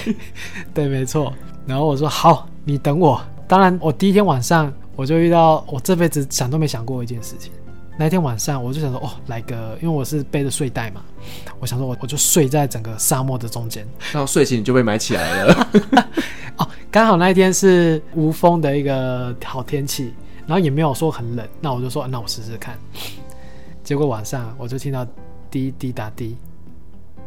[0.74, 1.34] 对，没错。
[1.66, 3.22] 然后我说好，你等我。
[3.48, 7.52] 当然，我第一天晚上我就遇到我这辈子想都没想过一件事情。
[8.00, 11.02] 那天晚上我就想说，哦，来个，因为我是背着睡袋嘛，
[11.60, 13.88] 我想说我我就睡在整个沙漠的中间。
[14.12, 15.68] 然后睡醒你就被埋起来了。
[16.58, 20.14] 哦，刚好那一天是无风的一个好天气，
[20.48, 22.80] 然后也没有说很冷，那我就说，那我试试看。
[23.84, 25.06] 结果晚上我就听到
[25.52, 26.36] 滴滴答滴，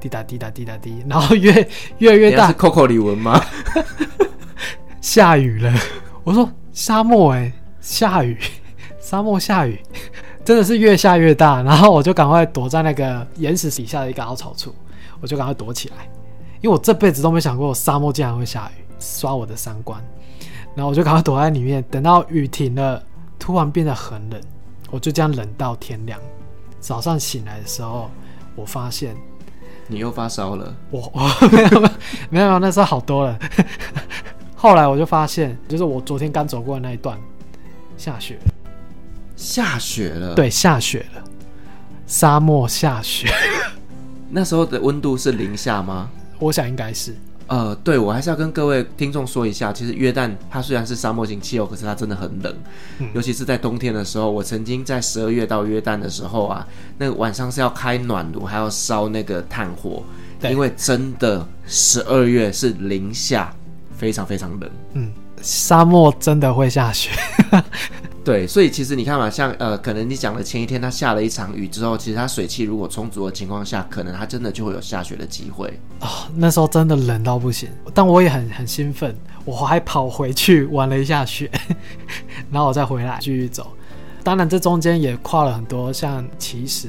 [0.00, 2.48] 滴答滴答滴答滴，然后越越来越大。
[2.48, 3.38] 是 Coco 李玟吗？
[5.00, 5.72] 下雨了。
[6.24, 8.38] 我说沙漠哎，下雨，
[9.00, 9.78] 沙漠下雨，
[10.44, 11.62] 真的是越下越大。
[11.62, 14.74] 然后我就赶快躲在那个岩石底下的一个凹槽处，
[15.20, 16.08] 我就赶快躲起来，
[16.60, 20.02] 因为我这辈子都没想过沙漠竟然会下雨，刷我的三观。
[20.74, 23.02] 然后我就赶快躲在里面，等到雨停了，
[23.40, 24.40] 突然变得很冷，
[24.90, 26.20] 我就这样冷到天亮。
[26.78, 28.08] 早上醒来的时候，
[28.54, 29.16] 我发现
[29.88, 30.72] 你又发烧了。
[30.90, 31.90] 我我 没有没有
[32.30, 33.38] 没有，那时候好多了。
[34.54, 37.18] 后来我就发现，就是我昨天刚走过的那一段，
[37.96, 38.38] 下雪，
[39.34, 40.34] 下雪了。
[40.34, 41.24] 对，下雪了，
[42.06, 43.28] 沙漠下雪。
[44.28, 46.08] 那时候的温度是零下吗？
[46.38, 47.16] 我想应该是。
[47.50, 52.54] 呃，对，我还是要跟各位听众说一下，其实约旦它虽然是沙漠型气候，可是它真的很冷，
[53.00, 54.30] 嗯、尤其是在冬天的时候。
[54.30, 60.02] 我曾经在十二月到约旦的时候啊，那个晚上是要开暖炉，还要烧那个炭火，
[60.42, 63.54] 因为真的十二月是零下。
[64.00, 67.10] 非常非常冷，嗯，沙漠真的会下雪，
[68.22, 75.68] 对，所以其实你看嘛，像呃，可能你讲的前一天它下了一场雨之后，其实它水汽如果充足的情况下，可能它真的就会有下雪的机会
[76.00, 76.06] 哦。
[76.36, 81.50] 那时候真的冷到不行，但我也很很兴奋，我还跑回去玩了一下雪，
[82.52, 83.72] 然后我再回来继续走。
[84.22, 86.88] 当然，这中间也跨了很多像奇石，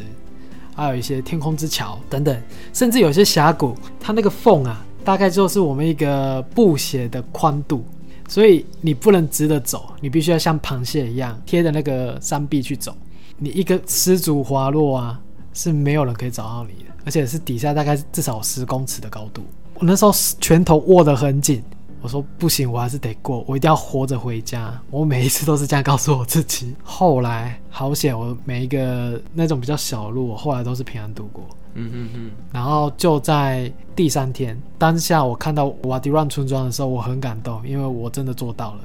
[0.76, 4.86] 还有一些天空之桥等等，甚至有些峡谷，它那个缝啊。
[5.04, 7.84] 大概就是我们一个布鞋的宽度，
[8.32, 12.96] 所以你不能直着走，你必须要像螃蟹一样贴着那个山壁去走。
[13.38, 15.20] 你一个失足滑落啊，
[15.54, 19.44] 是没有人可以找到你的，而且是底下大概至少十公尺的高度。
[19.74, 21.62] 我那时候拳头握得很紧。
[22.02, 24.82] 我说不行，我还是得过，我一定要活着回家。
[24.90, 26.74] 我每一次都是这样告诉我自己。
[26.82, 31.46] 后来好险，我每一个那种比较小路，我后来都是平安度过。
[31.74, 32.32] 嗯嗯嗯。
[32.52, 38.80] 然后就在第三天当下，我看到瓦迪乱村庄的时候，我很感动，因为我真的做到了。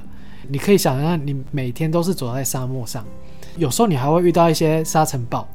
[0.47, 3.03] 你可以想象，你每天都是走在沙漠上，
[3.57, 5.47] 有时候你还会遇到一些沙尘暴，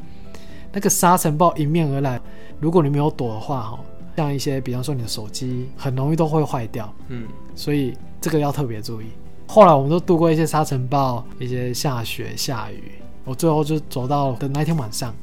[0.73, 2.21] 那个沙尘暴迎面而来，
[2.61, 3.79] 如果你没有躲的话，哈。
[4.14, 9.07] 像一些，比方说你的手机很容易都会坏掉，嗯，所以这个要特别注意。
[9.47, 12.92] 后来我们都度过一些沙尘暴、一些下雪、下雨，
[13.25, 15.14] 我最后就走到的那天晚上，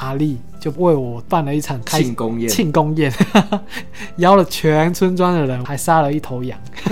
[0.00, 3.12] 阿力就为我办了一场庆功宴，庆功宴，
[4.16, 6.58] 邀了全村庄的人，还杀了一头羊。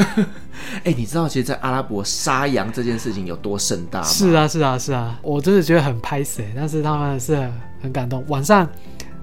[0.85, 4.07] 哎、欸，你知道其实，在阿拉伯杀羊这件事情有多盛大吗？
[4.07, 8.25] 是啊，是啊，是啊，我真的觉得很拍死，但是他们是很，很感动。
[8.29, 8.69] 晚上。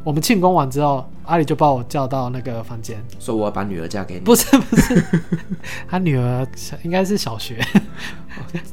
[0.06, 4.20] 我们庆功完之后，阿里就把我叫到那个房间，说我要把女儿嫁给你。
[4.20, 5.04] 不是不是，
[5.90, 6.48] 他女儿
[6.84, 7.60] 应该是小学，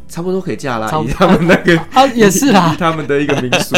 [0.07, 0.87] 差不多可以嫁啦。
[1.03, 3.75] 以他们那个 啊也是啦，他们的一个民俗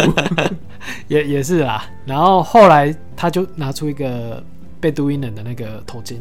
[1.06, 1.88] 也也是啦。
[2.04, 4.42] 然后后来他就拿出一个
[4.80, 6.16] 贝都因人的那个头巾，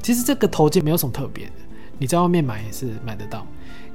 [0.00, 1.52] 其实这个头巾没有什么特别的，
[1.98, 3.44] 你在外面买也是买得到。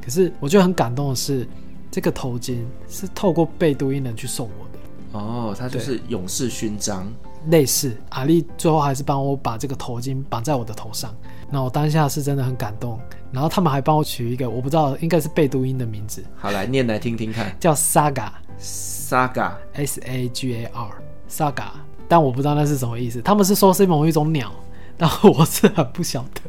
[0.04, 1.48] 可是我觉得很感动的是，
[1.90, 2.58] 这个头巾
[2.90, 4.71] 是透过贝都因人去送我的。
[5.12, 7.12] 哦，他就是勇士勋章，
[7.48, 7.98] 类似。
[8.10, 11.14] 阿力最后还是帮我把这个头巾绑在我的头上，
[11.50, 13.00] 那我当下是真的很感动。
[13.32, 21.70] 然后他们还帮我取一个我不知道应该是贝都因的名字，好，来念来听听看，叫 Saga，Saga，S A G A R，Saga，
[22.10, 23.22] 但我不知道那是什么意思。
[23.22, 24.52] 他们是说是某一种鸟，
[24.98, 26.42] 但我是很不晓得。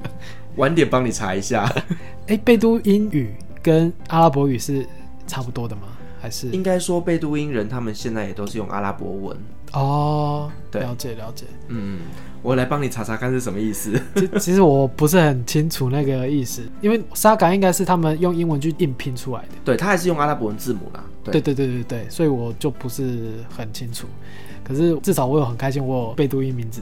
[0.56, 1.72] 晚点帮你查一下。
[2.26, 3.32] 哎，贝都因语
[3.62, 4.84] 跟阿拉伯语是
[5.26, 5.82] 差不多的吗？
[6.22, 9.36] 还是应该说，贝都因人他们现在也都是用阿拉伯文
[9.72, 10.48] 哦。
[10.70, 11.46] 对，了解了解。
[11.66, 11.98] 嗯，
[12.42, 14.00] 我来帮你查查看是什么意思。
[14.14, 19.48] 其其实我不是很清楚那个意思，因为 Saga 应该是他们用英文去硬拼出来的。
[19.64, 21.02] 对，他还是用阿拉伯文字母啦。
[21.24, 24.06] 对对对对对对，所以我就不是很清楚。
[24.62, 26.80] 可是至少我有很开心，我有贝都因名字。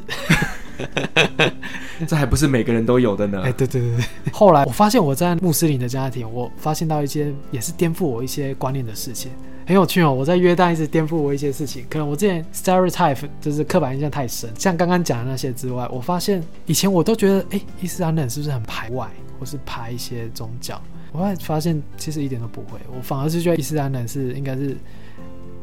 [2.06, 3.42] 这还不是每个人都有的呢。
[3.44, 4.04] 哎，对对对对。
[4.32, 9.30] 后来我发现我在穆斯林的家庭，我发现到一些也是颠覆我一些观念的事情。
[9.66, 10.12] 很有趣哦！
[10.12, 19.08] 我在约旦一直颠覆我一些事情，可能我之前 stereotype 就是刻板印象太深，像刚刚讲的那些之外，我发现以前我都觉得，哎，伊斯兰人是不是很排外，
[19.38, 20.80] 或是排一些宗教？
[21.12, 24.76] 我发现其实一点都不会，我反而是觉得伊斯兰人是应该是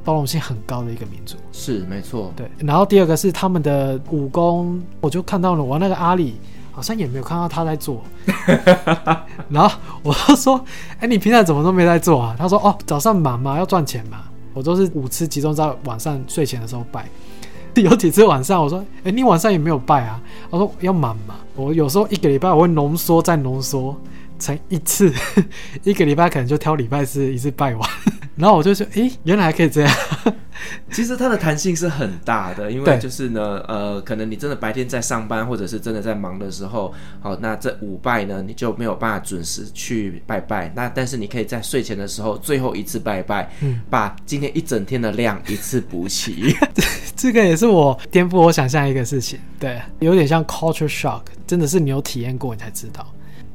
[0.07, 1.35] 包容性很高的一个民族。
[1.51, 2.31] 是，没错。
[2.33, 6.35] 对，然后第二个是他们的武功，我就看到了，我那个阿里。
[6.71, 8.03] 好像也没有看到他在做，
[9.49, 10.63] 然后我就说
[10.97, 17.09] ：“哎、欸，你平常怎么都没在做啊？”他说：“哦，早上忙嘛，要赚钱嘛，我都是五次集中在晚上睡前的时候拜。
[17.73, 23.99] 有几次晚上，我说：‘哎、欸，你晚上也没有拜啊？’他说：‘要忙嘛，我有时候一个礼拜我会浓缩再浓缩
[24.39, 25.11] 成一次，
[25.83, 27.89] 一个礼拜可能就挑礼拜四一次拜完。
[28.37, 29.91] ’然后我就说：‘哎、欸，原来还可以这样。
[30.91, 40.71] ’其实它的弹性是很大的，因为就是呢，呃，可能你真的白天在上班，或者是真的在忙的时候，好，那这五拜呢，你就没有办法准时去拜拜。
[40.75, 46.55] 那但是你可以在睡前的时候最后一次拜拜，嗯，把今天一整天的量一次补齐。
[47.15, 53.05] 这个也是我颠覆我想象一个事情，对，有点像 culture shock，真的是你有体验过你才知道。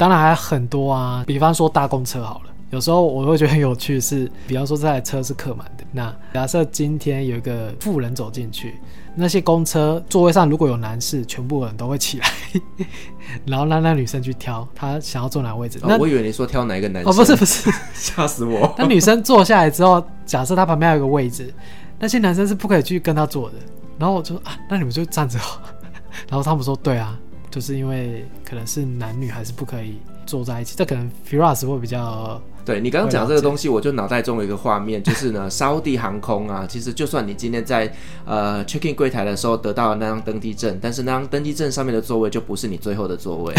[0.03, 2.51] 当然还有很多啊，比方说大公车好了。
[2.71, 8.75] 有时候我会觉得很有趣是，是比方说这台车是客满的，那假设今天有一个富人走进去，
[9.15, 12.27] 那些公车座位上如果有男士，全部人都会起来，
[13.47, 15.79] 然后让那女生去挑她想要坐哪个位置。
[15.85, 17.13] 那、哦、我以为你说挑哪一个男生？
[17.13, 18.75] 哦，不是不是， 吓死我！
[18.77, 21.55] 那女生坐下来之后，假设她旁边还有一个位置，
[22.01, 23.57] 那些男生是不可以去跟她坐的。
[24.01, 25.39] 然后我就说啊，那你们就站着。
[26.29, 27.17] 然后他们说对啊，
[27.53, 32.41] 就是因为可能是男女还是不可以坐在一起，这可能 Firas 会比较。
[32.65, 37.93] 对，你刚刚讲这个东西，我就脑袋中有一个画面，就是呢，沙乌地航空啊，其实就算你今天在
[38.25, 43.53] 呃 check in 柜台的时候得到了那张登机证，但是那张登机证上面的座位就不是你最后的座位。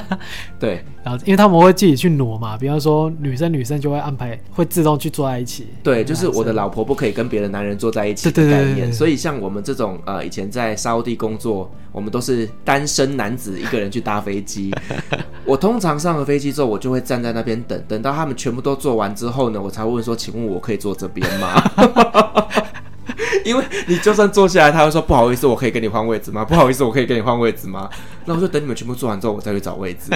[0.60, 5.68] 对，然后因为他们会自己去挪嘛，比方说女生女生就会安排会自动去坐在一起。
[5.82, 8.92] 对，就是我的老婆不可以跟别的男人坐在一起的概念。
[8.92, 14.74] 所以像我们这种呃以前在沙乌地工作，我们都是单身男子一个人去搭飞机。
[15.44, 18.32] 我通常上了飞机之后，我就会站在那边等，等到他们。
[18.34, 21.62] 全部都坐完之后呢，我才会问说：“请问我可以坐这边吗？”
[23.44, 27.88] 因为你就算坐下来，他会说：“不好意思，我可以跟你换位置吗？”“不好意思，我可以跟你换位置吗？”
[28.24, 30.10] 那我就等你们全部做完之后，我再去找位置。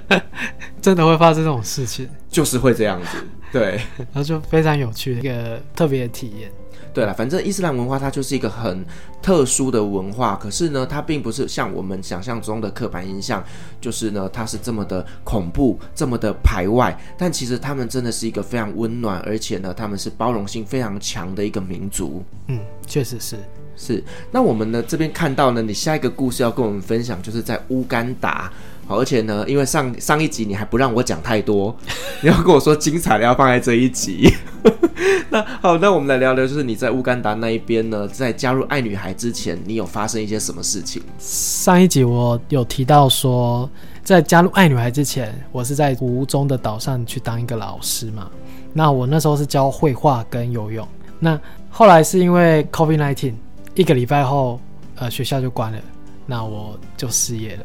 [0.80, 3.18] 真的会发生这种事情，就是会这样子。
[3.52, 6.50] 对，然后就非常有趣的一个特别的体验。
[6.94, 8.84] 对了，反正伊斯兰文化它就是一个很
[9.22, 13.42] 特殊的文化，可是呢，它并不是像我们想象中的刻板印象，
[13.80, 16.94] 就是呢，它是这么的恐怖，这么的排外。
[17.16, 22.22] 但其实他们真的是一个非常温暖，而且呢，他们是包容性非常强的一个民族。
[22.48, 23.36] 嗯，确实是
[23.74, 24.04] 是。
[24.30, 28.52] 那我们呢这边看到呢，你下一个故事要跟我们分享，就是在乌干达。
[28.86, 31.74] 好，而且呢，因为上上一集你还不让我讲太多，
[32.20, 34.32] 你要跟我说精彩的要放在这一集。
[35.30, 41.02] 那好，那我们来聊聊，就是你在乌干达那一边呢，在加入爱女孩之前，你有发生一些什么事情？
[41.18, 43.68] 上一集我有提到说，
[44.04, 48.30] 在加入爱女孩之前，我是在湖中的岛上去当一个老师嘛。
[48.72, 50.86] 那我那时候是教绘画跟游泳。
[51.18, 53.32] 那后来是因为 COVID-19，
[53.74, 54.60] 一个礼拜后，
[54.96, 55.78] 呃，学校就关了，
[56.26, 57.64] 那我就失业了。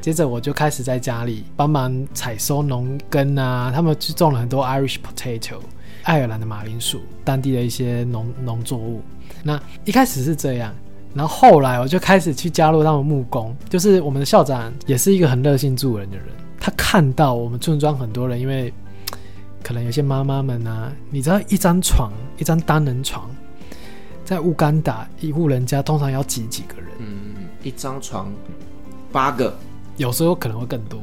[0.00, 5.58] 接着我就开始在家里帮忙采收农耕啊，他们去种了很多 Irish potato，
[6.04, 9.02] 爱尔兰的马铃薯，当地的一些农农作物。
[9.42, 10.74] 那一开始是这样，
[11.14, 16.26] 然后后来我就开始去加入他们木工，就是我们的校长也是一个很热心助人的人，
[16.58, 18.72] 他看到我们村庄很多人，因为
[19.62, 23.30] 可能有些妈妈们啊，你知道一张床，一张单人床，
[24.24, 26.86] 在乌干达一户人家通常要挤几个人？
[26.98, 28.32] 嗯，一张床
[29.12, 29.54] 八个。
[30.00, 30.98] 有时候可能会更多，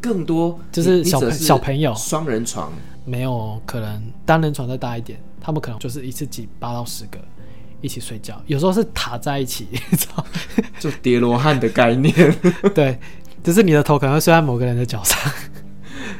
[0.00, 2.72] 更多就是小朋小朋友双人床
[3.04, 7.18] 没有可能单人床再大一点，他们可能就是一次挤八到十个
[7.80, 10.24] 一起睡觉，有时候是躺在一起，你知道
[10.78, 12.14] 就叠罗汉的概念，
[12.72, 12.96] 对，
[13.42, 15.18] 就是你的头可能会睡在某个人的脚上，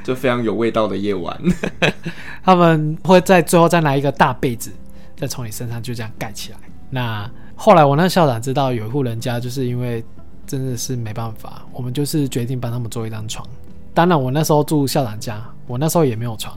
[0.03, 1.41] 就非常有味道的夜晚。
[2.43, 4.73] 他们会在最后再拿一个大被子，
[5.17, 6.59] 再从你身上就这样盖起来。
[6.91, 10.05] 那后来我那校长知道有一户人家就是因为。
[10.47, 13.47] 真的是没办法，我们就是决定帮他们做一张床。
[13.93, 16.57] 当然，我那时候住校长家，我那时候也没有床，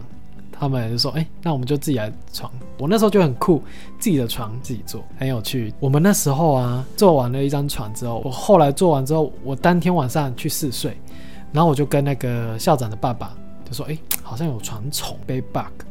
[0.52, 3.64] 他们就说：“哎、那我们就自己来床。”我那时候就很酷，
[3.98, 5.74] 自己的床自己做，很有趣。
[5.80, 10.98] 我们那时候啊，做完了一张床之后，我后来做完之后，我当天晚上去试睡，
[11.52, 13.36] 然后我就跟那个校长的爸爸
[13.66, 15.86] 就说：“哎、好像有床虫被 bug。”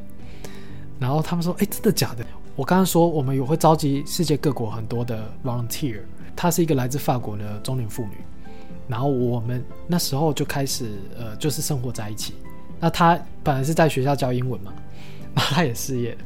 [1.00, 2.24] 然后他们说：“哎、真的假的？”
[2.56, 6.00] 我刚刚说我们有会召集世界各国很多的 volunteer，
[6.38, 8.18] 她是一个来自法国的中年妇女。
[8.86, 12.34] 然后我们那时候就开始，呃，就是生活在一起。
[12.78, 14.72] 那他本来是在学校教英文嘛，
[15.34, 16.16] 然后他也失业，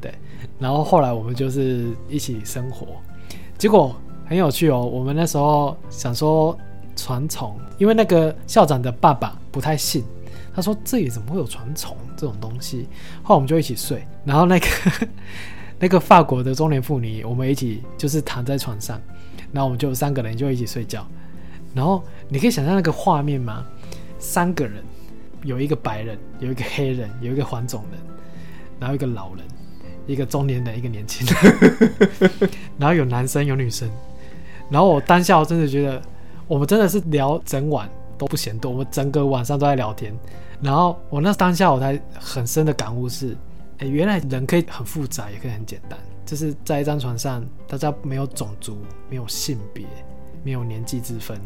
[0.00, 0.12] 对。
[0.58, 2.96] 然后后来我们就是一起生活，
[3.58, 3.94] 结果
[4.26, 4.80] 很有趣哦。
[4.80, 6.58] 我们那时候想说
[6.96, 10.02] 传虫，因为那个校长的爸爸不太信，
[10.54, 12.88] 他说这里怎么会有传虫这种东西？
[13.22, 14.66] 后来我们就一起睡，然后那个
[15.78, 19.00] 那个法国的中年妇女，我们一起就是躺在床上，
[19.52, 21.06] 然后我们就三个人就一起睡觉。
[21.74, 23.64] 然后你可以想象那个画面吗？
[24.18, 24.82] 三个人，
[25.42, 28.00] 有一个白人，有一个黑人，有一个黄种人，
[28.78, 29.44] 然后一个老人，
[30.06, 33.90] 一个中年人，一个年轻人， 然后有男生有女生。
[34.70, 36.00] 然后我当下我真的觉得，
[36.46, 40.14] 我们真的是聊整晚都不嫌多，我们整个晚上都在聊天。
[40.60, 43.36] 然后我那当下我才很深的感悟是，
[43.78, 48.78] 哎，原来人可以很复杂，也可以很简单，就是在一张床上，大家没有种族，
[49.10, 49.84] 没有性别，
[50.42, 51.40] 没有年纪之分。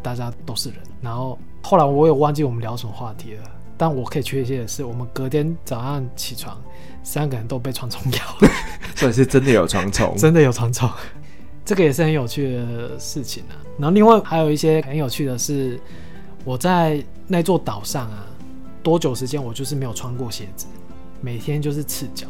[0.00, 3.42] 大家都是人，然后后来我也忘记我们聊什么话题了。
[3.76, 6.56] 但我可以确切的是，我们隔天早上起床，
[7.02, 8.50] 三个人都被床虫咬了，
[8.94, 10.88] 所以是真的有床虫，真的有床虫，
[11.64, 13.58] 这个也是很有趣的事情啊。
[13.76, 15.78] 然后另外还有一些很有趣的是，
[16.44, 18.24] 我在那座岛上啊，
[18.84, 20.66] 多久时间我就是没有穿过鞋子，
[21.20, 22.28] 每天就是赤脚。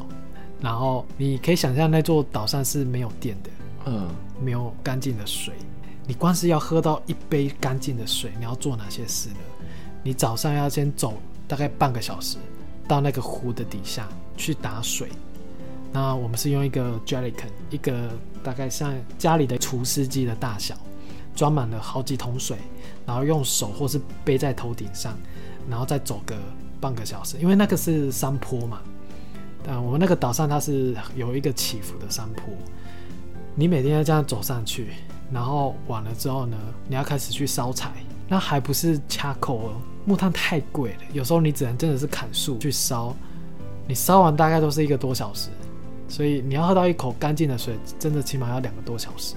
[0.61, 3.51] 然后你可以想象那座岛上是没有电的，
[3.87, 4.09] 嗯，
[4.43, 5.55] 没有干净的水。
[6.07, 9.37] 你光是要喝到一杯干净的水，你要做哪些事呢？
[10.03, 11.15] 你早上要先走
[11.47, 12.39] 大概半个小时，
[12.89, 15.11] 到那个湖的底下去打水。
[15.93, 18.11] 那我们是用一个 Jellycan，一个
[18.43, 20.75] 大概像家里的除湿机的大小，
[21.35, 22.57] 装满了好几桶水，
[23.07, 25.17] 然后用手或是背在头顶上，
[25.69, 26.35] 然后再走个
[26.81, 28.81] 半个小时，因为那个是山坡嘛。
[29.65, 32.45] 但我们那个岛上它是有一个起伏的山坡，
[33.55, 34.89] 你每天要这样走上去。
[35.31, 36.57] 然后晚了之后呢，
[36.89, 37.91] 你要开始去烧柴，
[38.27, 39.73] 那还不是掐口哦，
[40.07, 43.15] 木炭太贵了，有时候你只能真的是砍树去烧，
[43.87, 45.51] 你烧完大概都是一个多小时，
[46.09, 49.35] 所以你要喝到一口干净的水，真的起码要两个多小时，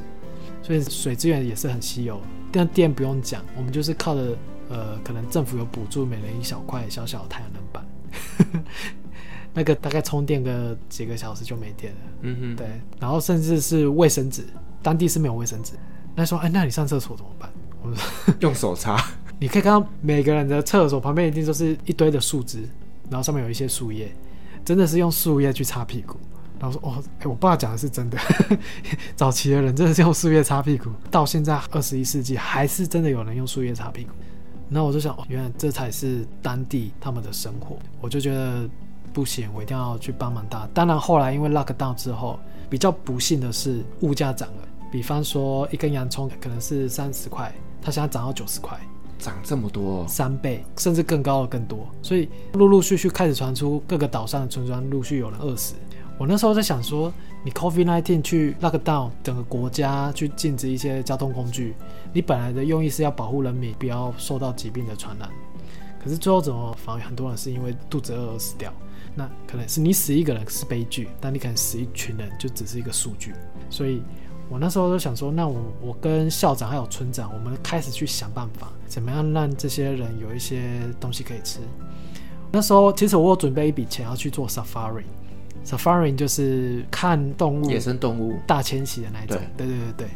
[0.63, 2.21] 所以水资源也是很稀有。
[2.53, 4.37] 但电不用讲，我们就是靠着
[4.69, 8.63] 呃，可能政府有补助，每人一小块小小的太阳能板，
[9.53, 11.99] 那个大概充电个几个小时就没电了。
[12.21, 12.67] 嗯哼，对，
[12.99, 14.45] 然后甚至是卫生纸。
[14.83, 15.73] 当地是没有卫生纸，
[16.15, 17.47] 那说，哎，那你上厕所怎么办？
[17.83, 18.99] 我说用手擦。
[19.37, 22.67] 你可以看到每个人的厕所旁边一定都是一堆的树枝，
[23.07, 24.11] 然后上面有一些树叶，
[24.65, 26.17] 真的是用树叶去擦屁股。
[26.59, 28.17] 然后说，哦，哎，我爸讲的是真的，
[29.15, 34.09] 早期的人真的是用树叶擦屁股，到现在二十一世纪还是真的有人用树叶擦屁股。
[34.67, 37.77] 那我就想，哦，原来这才是当地他们的生活。
[37.99, 38.67] 我就觉得
[39.13, 40.67] 不行，我一定要去帮忙他。
[40.73, 42.39] 当然后来因为 lockdown 之后，
[42.69, 44.67] 比较不幸的是物价涨了。
[44.91, 48.77] 比方说，一根洋葱可能是三十块，它现在涨到九十块，
[49.17, 55.75] 涨这么多，三倍甚至更高的更多，所以陆陆续续开始传出各个岛上的村庄陆续有人饿死。
[56.17, 57.11] 我那时候在想说，
[57.43, 61.73] 你 COVID-19 去 lock down 整个国家去禁止一些交通工具，
[62.13, 65.29] 你本来的用意是要保护人民不要受到疾病的传染，
[66.03, 68.71] 可是最后怎么反而很多人是因为肚子饿而死掉？
[69.15, 73.33] 那可能是你死一个人是悲剧，但你可能死一群人就只是一个数据，
[73.69, 74.01] 所以。
[74.49, 80.61] 我那时候就想说，那我我跟校长还有村长，我们开始去想办法，怎么样让这些人有一些
[80.99, 81.61] 东西可以吃。
[82.51, 89.37] 那时候其实我有准备一笔钱要去做 safari，safari 就是看动物，野生动物大迁徙的那一种。
[89.55, 90.07] 对对对对。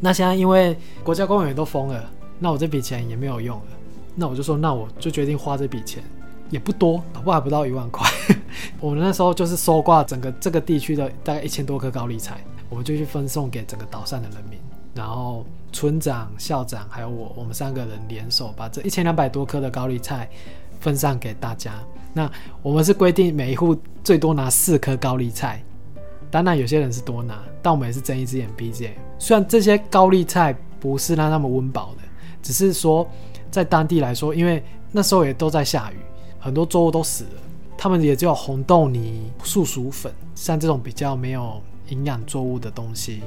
[0.00, 0.74] 那现在因为
[1.04, 3.66] 国家公园都封了，那我这笔钱也没有用了。
[4.14, 6.02] 那我就说，那我就决定花这笔钱，
[6.52, 8.08] 也不多，不过还不到一万块。
[8.78, 12.40] 我们那时候就是收挂整个这个地区的大概一千多颗高丽菜。
[12.68, 14.58] 我们就去分送给整个岛上的人民，
[14.94, 20.26] 然后村长、校长还有我，我们三个人联手把这一千两百多颗的高丽菜
[20.80, 21.74] 分散给大家。
[22.14, 22.30] 那
[22.62, 25.62] 我们是规定每一户最多拿四颗高丽菜，
[26.30, 28.96] 当然有些人是多拿，但我们也是睁一只眼闭一只眼。
[29.18, 32.02] 虽然这些高丽菜不是让他们温饱的，
[32.42, 33.06] 只是说
[33.50, 35.96] 在当地来说，因为那时候也都在下雨，
[36.42, 37.40] 很多作物都死了，
[37.78, 41.62] 他们也只有红豆泥、树薯粉，像这种比较没有。
[41.88, 43.20] 营养作物的东西，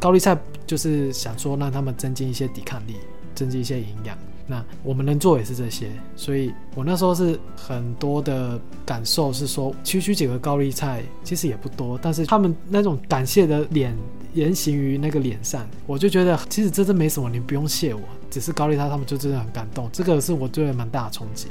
[0.00, 2.96] 高丽菜就是想说让他们增进一些抵抗力，
[3.32, 4.18] 增进一些营养。
[4.44, 13.96] 那我们能做也是这些，所以我那时候是很多的感受是说，区区几个高丽菜其实也不多，但是他们那种感谢的脸
[14.34, 18.00] 言行于那个脸上，我就觉得其实真的没什么，你不用谢我，
[18.30, 21.46] 只是高丽菜他们就真的很感动，这个是我觉得蛮大的冲击。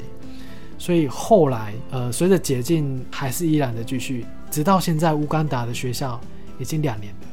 [0.78, 6.18] 所以后来呃，随着解禁还是依然的继续，直到现在乌干达的学校
[6.58, 7.28] 已经两年了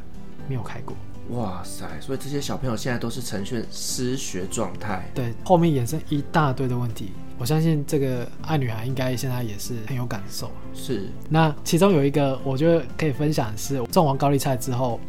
[0.50, 0.96] 没有开过。
[1.30, 1.88] 哇塞！
[2.00, 5.10] 所以这些小朋友现在都是呈现失学状态。
[5.16, 7.12] 对，后面衍生一大堆的问题。
[7.38, 10.52] 我相信这个爱女孩应该现在也是很有感受。
[10.74, 11.10] 是。
[11.28, 15.00] 那其中有一个我觉得可以分享的是，种完高丽菜之后，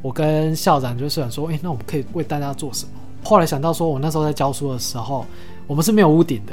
[0.00, 2.92] 我跟校长就想说，哎，那我们可以为大家做什么？
[3.24, 5.26] 后来想到说，我那时候在教书的时候，
[5.66, 6.52] 我们是没有屋顶的，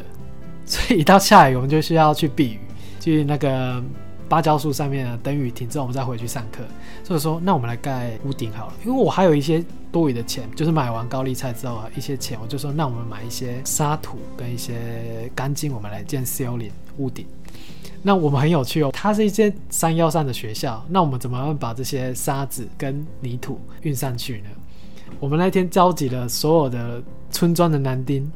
[0.67, 2.59] 所以一到下雨，我们就需要去避雨，
[2.99, 3.83] 去那个。
[4.27, 6.63] 芭蕉树上面等雨停之后，我们再回去上课。
[7.03, 8.73] 所以说，那我们来盖屋顶好了。
[8.83, 17.27] 因为我还有一些多余的钱，就是买完高丽菜之后啊，一些钱，我就说，那我们买一些沙土跟一些钢筋，我们来建四零屋顶。
[18.01, 24.49] 那我们很有趣哦，它是一间山腰上的学校，那我们怎么样把这些沙子跟泥土运上去呢？
[25.19, 26.99] 我们那天召集了所有的
[27.29, 28.27] 村庄的男丁，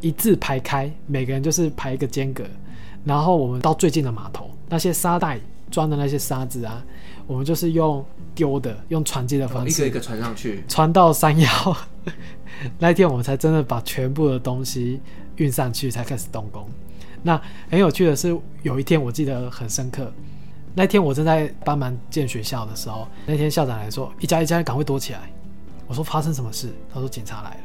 [0.00, 2.44] 一字排开，每个人就是排一个间隔，
[3.04, 4.50] 然后我们到最近的码头。
[4.68, 5.38] 那些沙袋
[5.70, 6.84] 装的那些沙子啊，
[7.26, 11.76] 我们就是用丢的，用传接的方式，一个一个传上去，传到山腰。
[12.78, 15.00] 那一天我们才真的把全部的东西
[15.36, 16.66] 运上去，才开始动工。
[17.22, 17.40] 那
[17.70, 20.12] 很有趣的是，有一天我记得很深刻，
[20.74, 25.20] 那天我正在帮忙建学校的时候，那天校长来说：“一家一家赶快躲起来。”
[25.86, 27.56] 我说：“发生什么事？”他说：“警察来了。”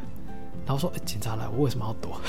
[0.66, 2.20] 然后说：“欸，警察来，我为什么要躲？”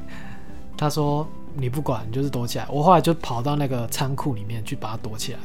[0.76, 1.26] 他说。
[1.58, 2.66] 你不管，你就是躲起来。
[2.70, 5.38] 我后来就跑到那个仓库里面去把它躲起来，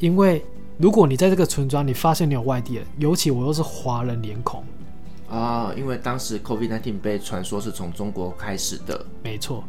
[0.00, 0.44] 因为
[0.78, 4.64] 如果你在这个村庄，你发现你有外地人，尤其我又是华人脸孔
[5.30, 9.62] 啊，因为当时 COVID-19 被传说是从中国开始的，没错。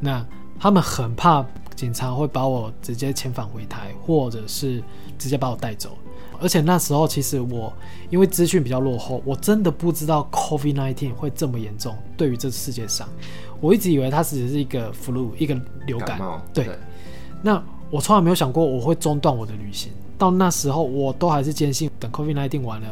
[0.00, 0.26] 那
[0.58, 1.46] 他们很怕
[1.76, 4.82] 警察会把我直接遣返回台，或者是
[5.16, 5.96] 直接把我带走。
[6.44, 7.72] 而且那时候其实我
[8.10, 13.08] 因为资讯比较落后，我真的不知道 COVID-19 会这么严重，对于这世界上。
[13.62, 16.18] 我一直以为它只是一个 flu，一个流感。
[16.18, 16.78] 感对，对，
[17.40, 19.90] 那我从来没有想过我会中断我的旅行。
[20.18, 22.88] 到那时候，我都还是坚信，等 COVID-19 完了，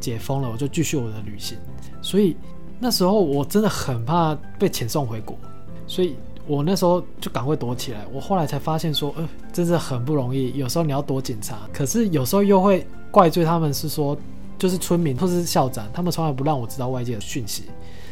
[0.00, 1.56] 解封了，我就继续我的旅行。
[2.02, 2.36] 所以
[2.80, 5.38] 那时候我真的很怕被遣送回国，
[5.86, 8.06] 所以我那时候就赶快躲起来。
[8.12, 10.56] 我后来才发现说，呃，真的很不容易。
[10.56, 14.16] 有时候你要躲警察，可是有时候又会怪罪他们是说，
[14.58, 17.64] 就是村民或者是校长，他们从来不让我知道外界的讯息。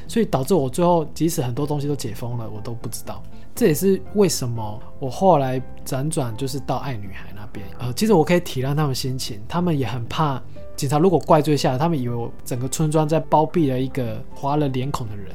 [0.07, 3.23] 所以导致我最后，即使很多东西都解封了，我都不知道。
[3.55, 7.65] 这也是为什么我后来辗转就是到爱女孩那边。
[7.79, 10.43] 呃，其实我可以体谅他们心情，他们也很怕
[10.77, 15.35] 警察如果怪罪下来，他们以为我整个村庄在包庇了一个划了脸孔的人，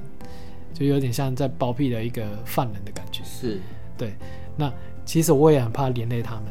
[0.79, 3.21] 就有点像在包庇的一个犯人的感觉。
[3.25, 3.59] 是，
[3.97, 4.13] 对。
[4.55, 4.71] 那
[5.05, 6.45] 其实我也很怕连累他们，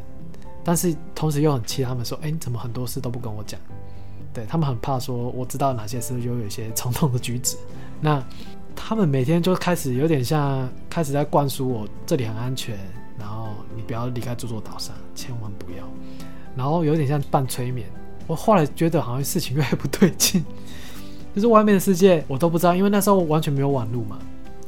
[0.63, 3.59] 但是同时又很气他们说：“哎，你怎么很多事都不跟我讲？”
[4.35, 7.57] 对，他们很怕说我知道哪些事，就有一些冲动的举止。
[8.01, 8.23] 那
[8.77, 12.79] 他们每天就开始有点像开始在灌输我这里很安全，
[13.19, 15.79] 然后你不要离开这座岛上，千万不要。
[16.57, 17.89] 然后有点像半催眠。
[18.27, 20.45] 我后来觉得好像事情越来越不对劲，
[21.39, 24.19] 就是外面的世界我都不知道，因为那时候完全没有网路嘛。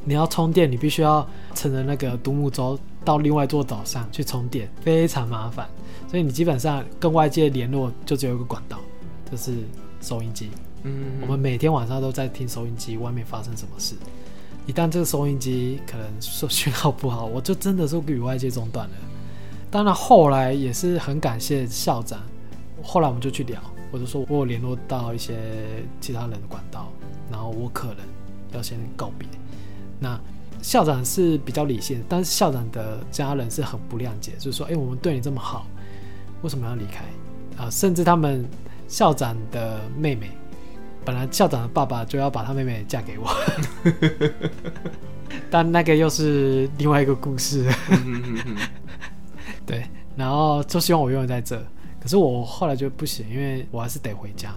[0.04, 5.68] 你要充电，你必须要乘着那个独木舟到另外一座岛上去充电，非常麻烦。
[6.08, 8.78] 所以你基本上跟外界联络就只有一个管道，
[9.28, 9.52] 就是
[10.00, 10.48] 收音机。
[10.84, 13.96] 嗯，我们每天晚上都在听收音机，外面发生什么事。
[14.64, 18.94] 一旦这个收音机可能说讯号不好，我就真的是与外界中断了。
[19.72, 22.20] 当然后来也是很感谢校长，
[22.80, 23.60] 后来我们就去聊，
[23.90, 25.36] 我就说我有联络到一些
[26.00, 26.92] 其他人的管道，
[27.30, 27.98] 然后我可能
[28.52, 29.28] 要先告别。
[29.98, 30.18] 那
[30.62, 35.66] 校长是比较理性，但是校长的家人是很不谅解，就是说，哎，我们对你这么好，
[36.42, 37.04] 为什么要离开？
[37.62, 38.44] 啊，甚至他们
[38.88, 40.30] 校长的妹妹。
[41.02, 43.26] 本来校长的爸爸就要把他妹妹嫁给我，
[45.50, 47.66] 但那个又是另外一个故事。
[49.64, 51.56] 对，然后就希望我永远在这。
[52.00, 54.54] 可是我后来觉得不行，因为我还是得回家。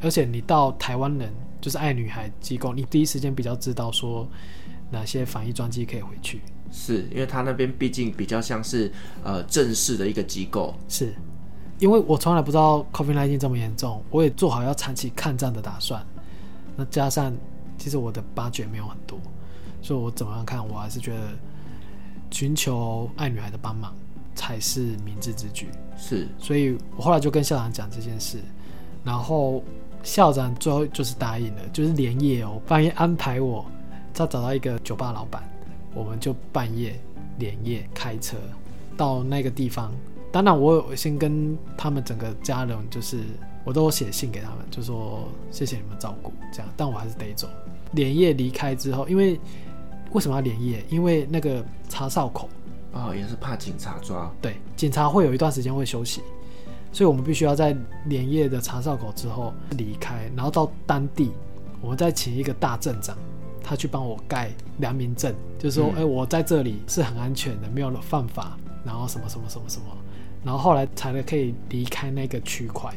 [0.00, 4.28] 而且你到台湾人就是爱女孩机构，你第一时间比较知道说
[4.90, 6.42] 哪些防疫专机可以回去。
[6.70, 8.90] 是因为他那边毕竟比较像是
[9.22, 10.74] 呃正式的一个机构。
[10.88, 11.14] 是。
[11.78, 16.00] 因为我从来不知道 COVID-19 这么严重，我也做好要长期抗战的打算。
[16.76, 17.34] 那加上，
[17.76, 19.18] 其实我的 budget 没有很多，
[19.82, 21.20] 所以我怎么样看，我还是觉得
[22.30, 23.92] 寻求爱女孩的帮忙
[24.34, 25.68] 才是明智之举。
[25.96, 28.38] 是，所以我后来就跟校长讲这件事，
[29.04, 29.62] 然后
[30.02, 33.64] 校长最后就是答应了，就是连夜哦半夜安排我
[34.12, 35.42] 他找到一个酒吧老板，
[35.94, 36.98] 我们就半夜
[37.38, 38.36] 连夜开车
[38.96, 39.92] 到那个地方。
[40.32, 43.20] 当然，我有先跟他们整个家人，就是
[43.64, 47.46] 我都写信给他们，就说谢谢你们照顾这样，但我还是得走。
[47.92, 49.38] 连夜离开之后，因为
[50.12, 50.82] 为什么要连夜？
[50.88, 52.48] 因为那个查哨口
[52.92, 54.30] 哦，也是怕警察抓。
[54.40, 56.22] 对，警察会有一段时间会休息，
[56.92, 57.76] 所以我们必须要在
[58.06, 61.32] 连夜的查哨口之后离开，然后到当地，
[61.80, 63.16] 我们再请一个大镇长，
[63.62, 69.86] 他去帮我盖良民证，就是说，哎、嗯，我在这里是很安全的，没有犯法，然后什么什么什么什么，
[70.44, 72.90] 然后后来才能可以离开那个区块，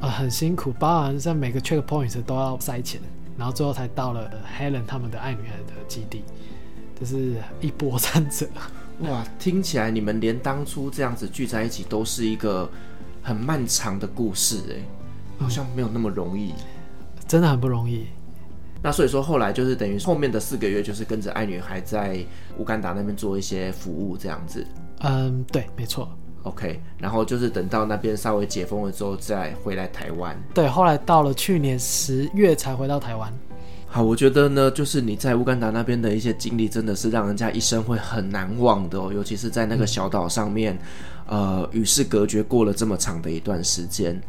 [0.00, 3.00] 啊、呃，很辛苦，包含在每个 checkpoint 都要塞钱。
[3.38, 6.24] 然后最后才到了 Helen 他们的爱女孩的基地，
[6.98, 8.46] 就是一波三折。
[9.00, 12.68] 哇，听起来你们连当初这样子聚在一起都是一个
[13.22, 14.74] 很漫长的故事哎，
[15.38, 18.06] 好像没有那么容易，嗯，真的很不容易。
[18.82, 22.24] 那所以说后来就是等于后面的四个月就是跟着爱女孩在
[22.58, 24.64] 乌干达那边做一些服务这样子。
[25.00, 26.08] 嗯，对，没错。
[26.44, 30.40] OK，然后就是等到那边稍微解封了之后再回来台湾。
[30.54, 33.32] 对，后来到了去年十月才回到台湾。
[33.88, 39.12] 好，我觉得呢，就是你在乌干达那边的一些经历，真的是让人家一生会很难忘的哦。
[39.12, 40.78] 尤其是在那个小岛上面，
[41.28, 44.20] 嗯、呃，与世隔绝过了这么长的一段时间。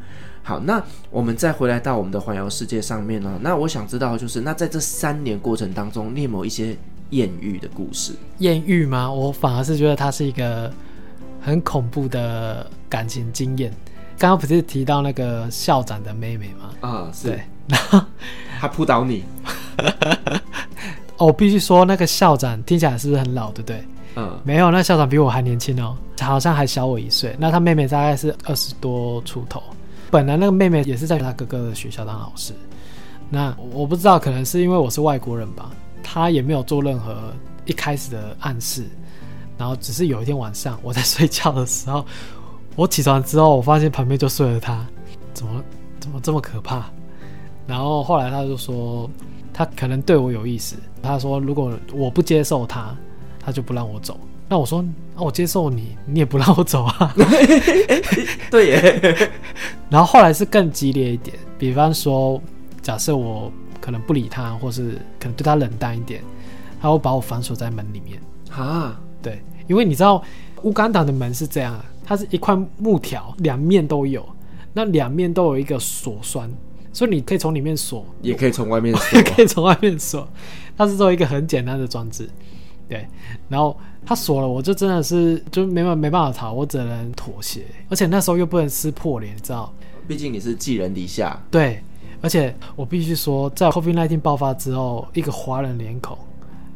[0.44, 3.38] 好，那我们再回来到我们的环游世界上面呢。
[3.42, 6.78] 那我想知道，就是那在这三年过程当中，你有没有一些
[7.10, 8.14] 艳遇的故事？
[8.38, 9.12] 艳遇吗？
[9.12, 10.72] 我反而是觉得它是一个。
[11.40, 13.72] 很恐怖的感情经验。
[14.18, 16.72] 刚刚不是提到那个校长的妹妹吗？
[16.82, 17.12] 啊。
[17.24, 18.04] 对， 然后
[18.60, 19.24] 他扑倒你。
[21.18, 23.84] 哦，我必须说，那个校长听起来是不是很老，对不对？
[24.16, 27.36] 嗯，没有，那校长比我还年轻哦，好像还小我一岁。
[27.40, 29.62] 那他妹妹大概是二十多出头。
[30.10, 32.54] 本来那个妹妹也是在他哥哥的学校当老师。
[33.30, 37.16] 那我不知道，可能是因为我是外国人吧，他也没有做任何
[37.66, 38.86] 一开始的暗示。
[39.58, 42.06] 然后只是有一天晚上我在睡觉的时候，
[42.76, 44.86] 我起床之后，我发现旁边就睡了他，
[45.34, 45.64] 怎么
[46.00, 46.86] 怎么这么可怕？
[47.68, 49.10] 然后后来他就说
[49.54, 52.96] 他可能对我有意思，他说如果我不接受他，
[53.40, 54.18] 他就不让我走。
[54.50, 54.82] 那我说
[55.14, 57.14] 那我接受你，你也不让我走啊？
[58.50, 59.30] 对耶。
[59.90, 62.42] 然后后来是更激烈一点，比方说
[62.82, 63.52] 假设我
[63.82, 66.24] 可能不理他，或是可能对他冷淡一点，
[66.80, 68.98] 他会把我反锁在门里面啊。
[69.22, 70.24] 对，因为你知道
[70.62, 74.26] 乌干达的门是这样，它是一块木条，两面都有，
[74.72, 76.50] 那两面都有一个锁栓，
[76.98, 80.28] 所以你可以从里面锁，也可以从外面锁，也 可以从外面锁。
[80.76, 82.28] 它是做一个很简单的装置，
[82.90, 83.06] 对。
[83.48, 87.66] 然后它锁了，我就真的是就没办没办法逃，我只能妥协。
[87.88, 89.72] 而且那时候又不能撕破脸，你知道？
[90.08, 91.40] 毕竟你是寄人篱下。
[91.52, 91.80] 对，
[92.20, 96.18] 而且我必须说，在 COVID-19 爆发之后，一个华人脸孔。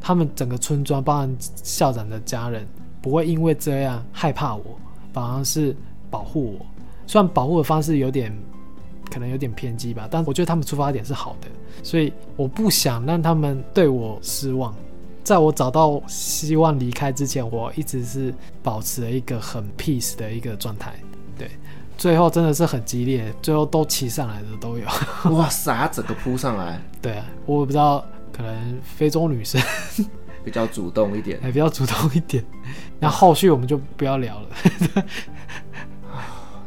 [0.00, 2.64] 他们整个村庄，包含校长的家人，
[3.00, 4.62] 不会因为这样害怕我，
[5.12, 5.76] 反而是
[6.08, 6.66] 保护我。
[7.08, 8.32] 虽然保护的方式有点
[9.12, 11.48] 可能有点偏激吧，但我觉得他们出发点是好的，
[11.82, 14.74] 所以我不想让他们对我失望。
[15.22, 20.94] 在我找到希望离开之前，我一直是保持了一个很 peace 的一个状态。
[21.36, 21.50] 对，
[21.98, 24.86] 最后真的是很激烈，最后都骑上来的都有。
[25.36, 26.80] 哇塞，整个扑上来。
[27.02, 28.02] 对啊，我也不知道。
[28.34, 29.60] 可能非洲女生
[30.42, 32.42] 比较主动一点，还比较主动一点。
[32.98, 34.48] 那后续我们就不要聊了。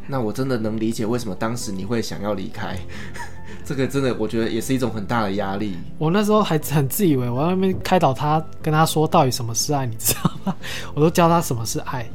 [0.07, 2.77] 那我真的能理解为什么当时你会想要离开。
[3.65, 5.75] 这个真的，我觉得也是一种很大的压力。
[5.97, 10.55] 我那时候还很自以为我在那边开导他，跟他说到底什么是爱，你知道吗？
[10.93, 12.07] 我都教他什么是爱，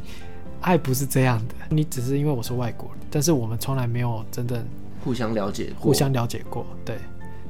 [0.61, 1.55] 爱不是这样的。
[1.69, 4.65] 你只是因为我是外国人，但是我们从来没有真正
[5.05, 6.65] 互相了解，互相了解过。
[6.85, 6.97] 对，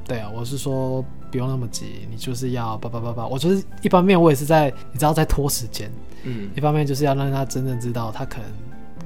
[0.07, 1.03] 对啊，我是说。
[1.31, 3.25] 不用那么急，你就是要叭叭叭叭。
[3.25, 5.89] 我就是一方面，我也是在你知道在拖时间，
[6.23, 8.47] 嗯，一方面就是要让他真正知道他可能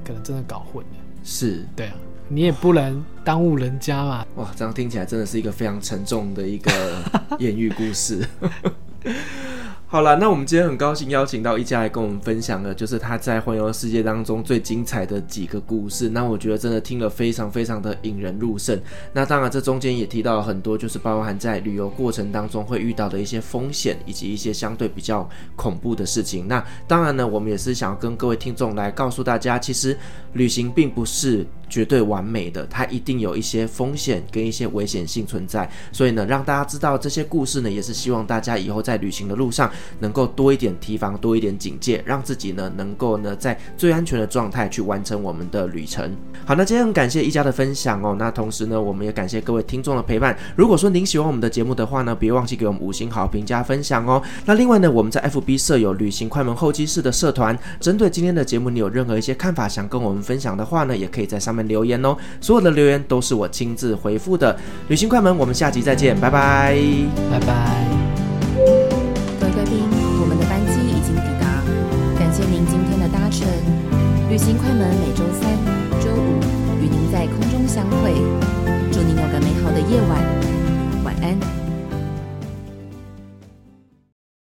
[0.04, 0.96] 可能真的搞混了，
[1.28, 1.94] 是对啊，
[2.28, 4.24] 你也不能耽误人家嘛。
[4.36, 6.70] 哇，这样听起来真的是一个非常沉重的一个
[7.40, 8.24] 艳遇故事。
[9.88, 16.08] 好了，那我们今天很高兴邀请到一家来跟我们分享的，就是他在环游世界当中最精彩的几个故事。
[16.08, 18.76] 那我觉得真的听了非常非常的引人入胜。
[19.12, 26.48] 那当然，这中间也提到了很多，就是包含在旅游过程当中会遇到的一些风险，以及一些相对比较恐怖的事情。
[26.48, 29.96] 那当然呢，我们也是想要跟各位听众来告诉大家，其实
[30.32, 35.68] 旅行并不是绝对完美的，它一定有一些风险跟一些危险性存在。
[35.92, 46.16] 所以呢，让大家知道这些故事呢，也是希望大家以后在旅行的路上能够多一点提防，多一点警戒，让自己呢能够呢在最安全的状态去完成我们的旅程。
[46.44, 48.14] 好，那今天很感谢一家的分享哦。
[48.18, 50.36] 那同时呢，我们也感谢各位听众的陪伴。
[50.54, 54.22] 如果说您喜欢我们的节目的话呢，别忘记给我们五星好评加分享哦。
[54.44, 62.14] 那另外呢，我们在 FB 设有旅行快门候机室的社团，针对今天的节目，你有任何一些看法想跟我们分享的话呢，也可以在上面留言哦。
[62.40, 64.54] 所有的留言都是我亲自回复的。
[64.88, 66.76] 旅行快门，我们下集再见，拜拜，
[67.30, 67.84] 拜拜。
[69.40, 69.88] 各位贵宾，
[70.20, 71.64] 我们的班机已经抵达，
[72.18, 73.48] 感谢您今天的搭乘。
[74.28, 75.48] 旅行快门每周三、
[76.02, 76.40] 周五
[76.82, 78.12] 与您在空中相会，
[78.92, 80.22] 祝您有个美好的夜晚，
[81.04, 81.55] 晚安。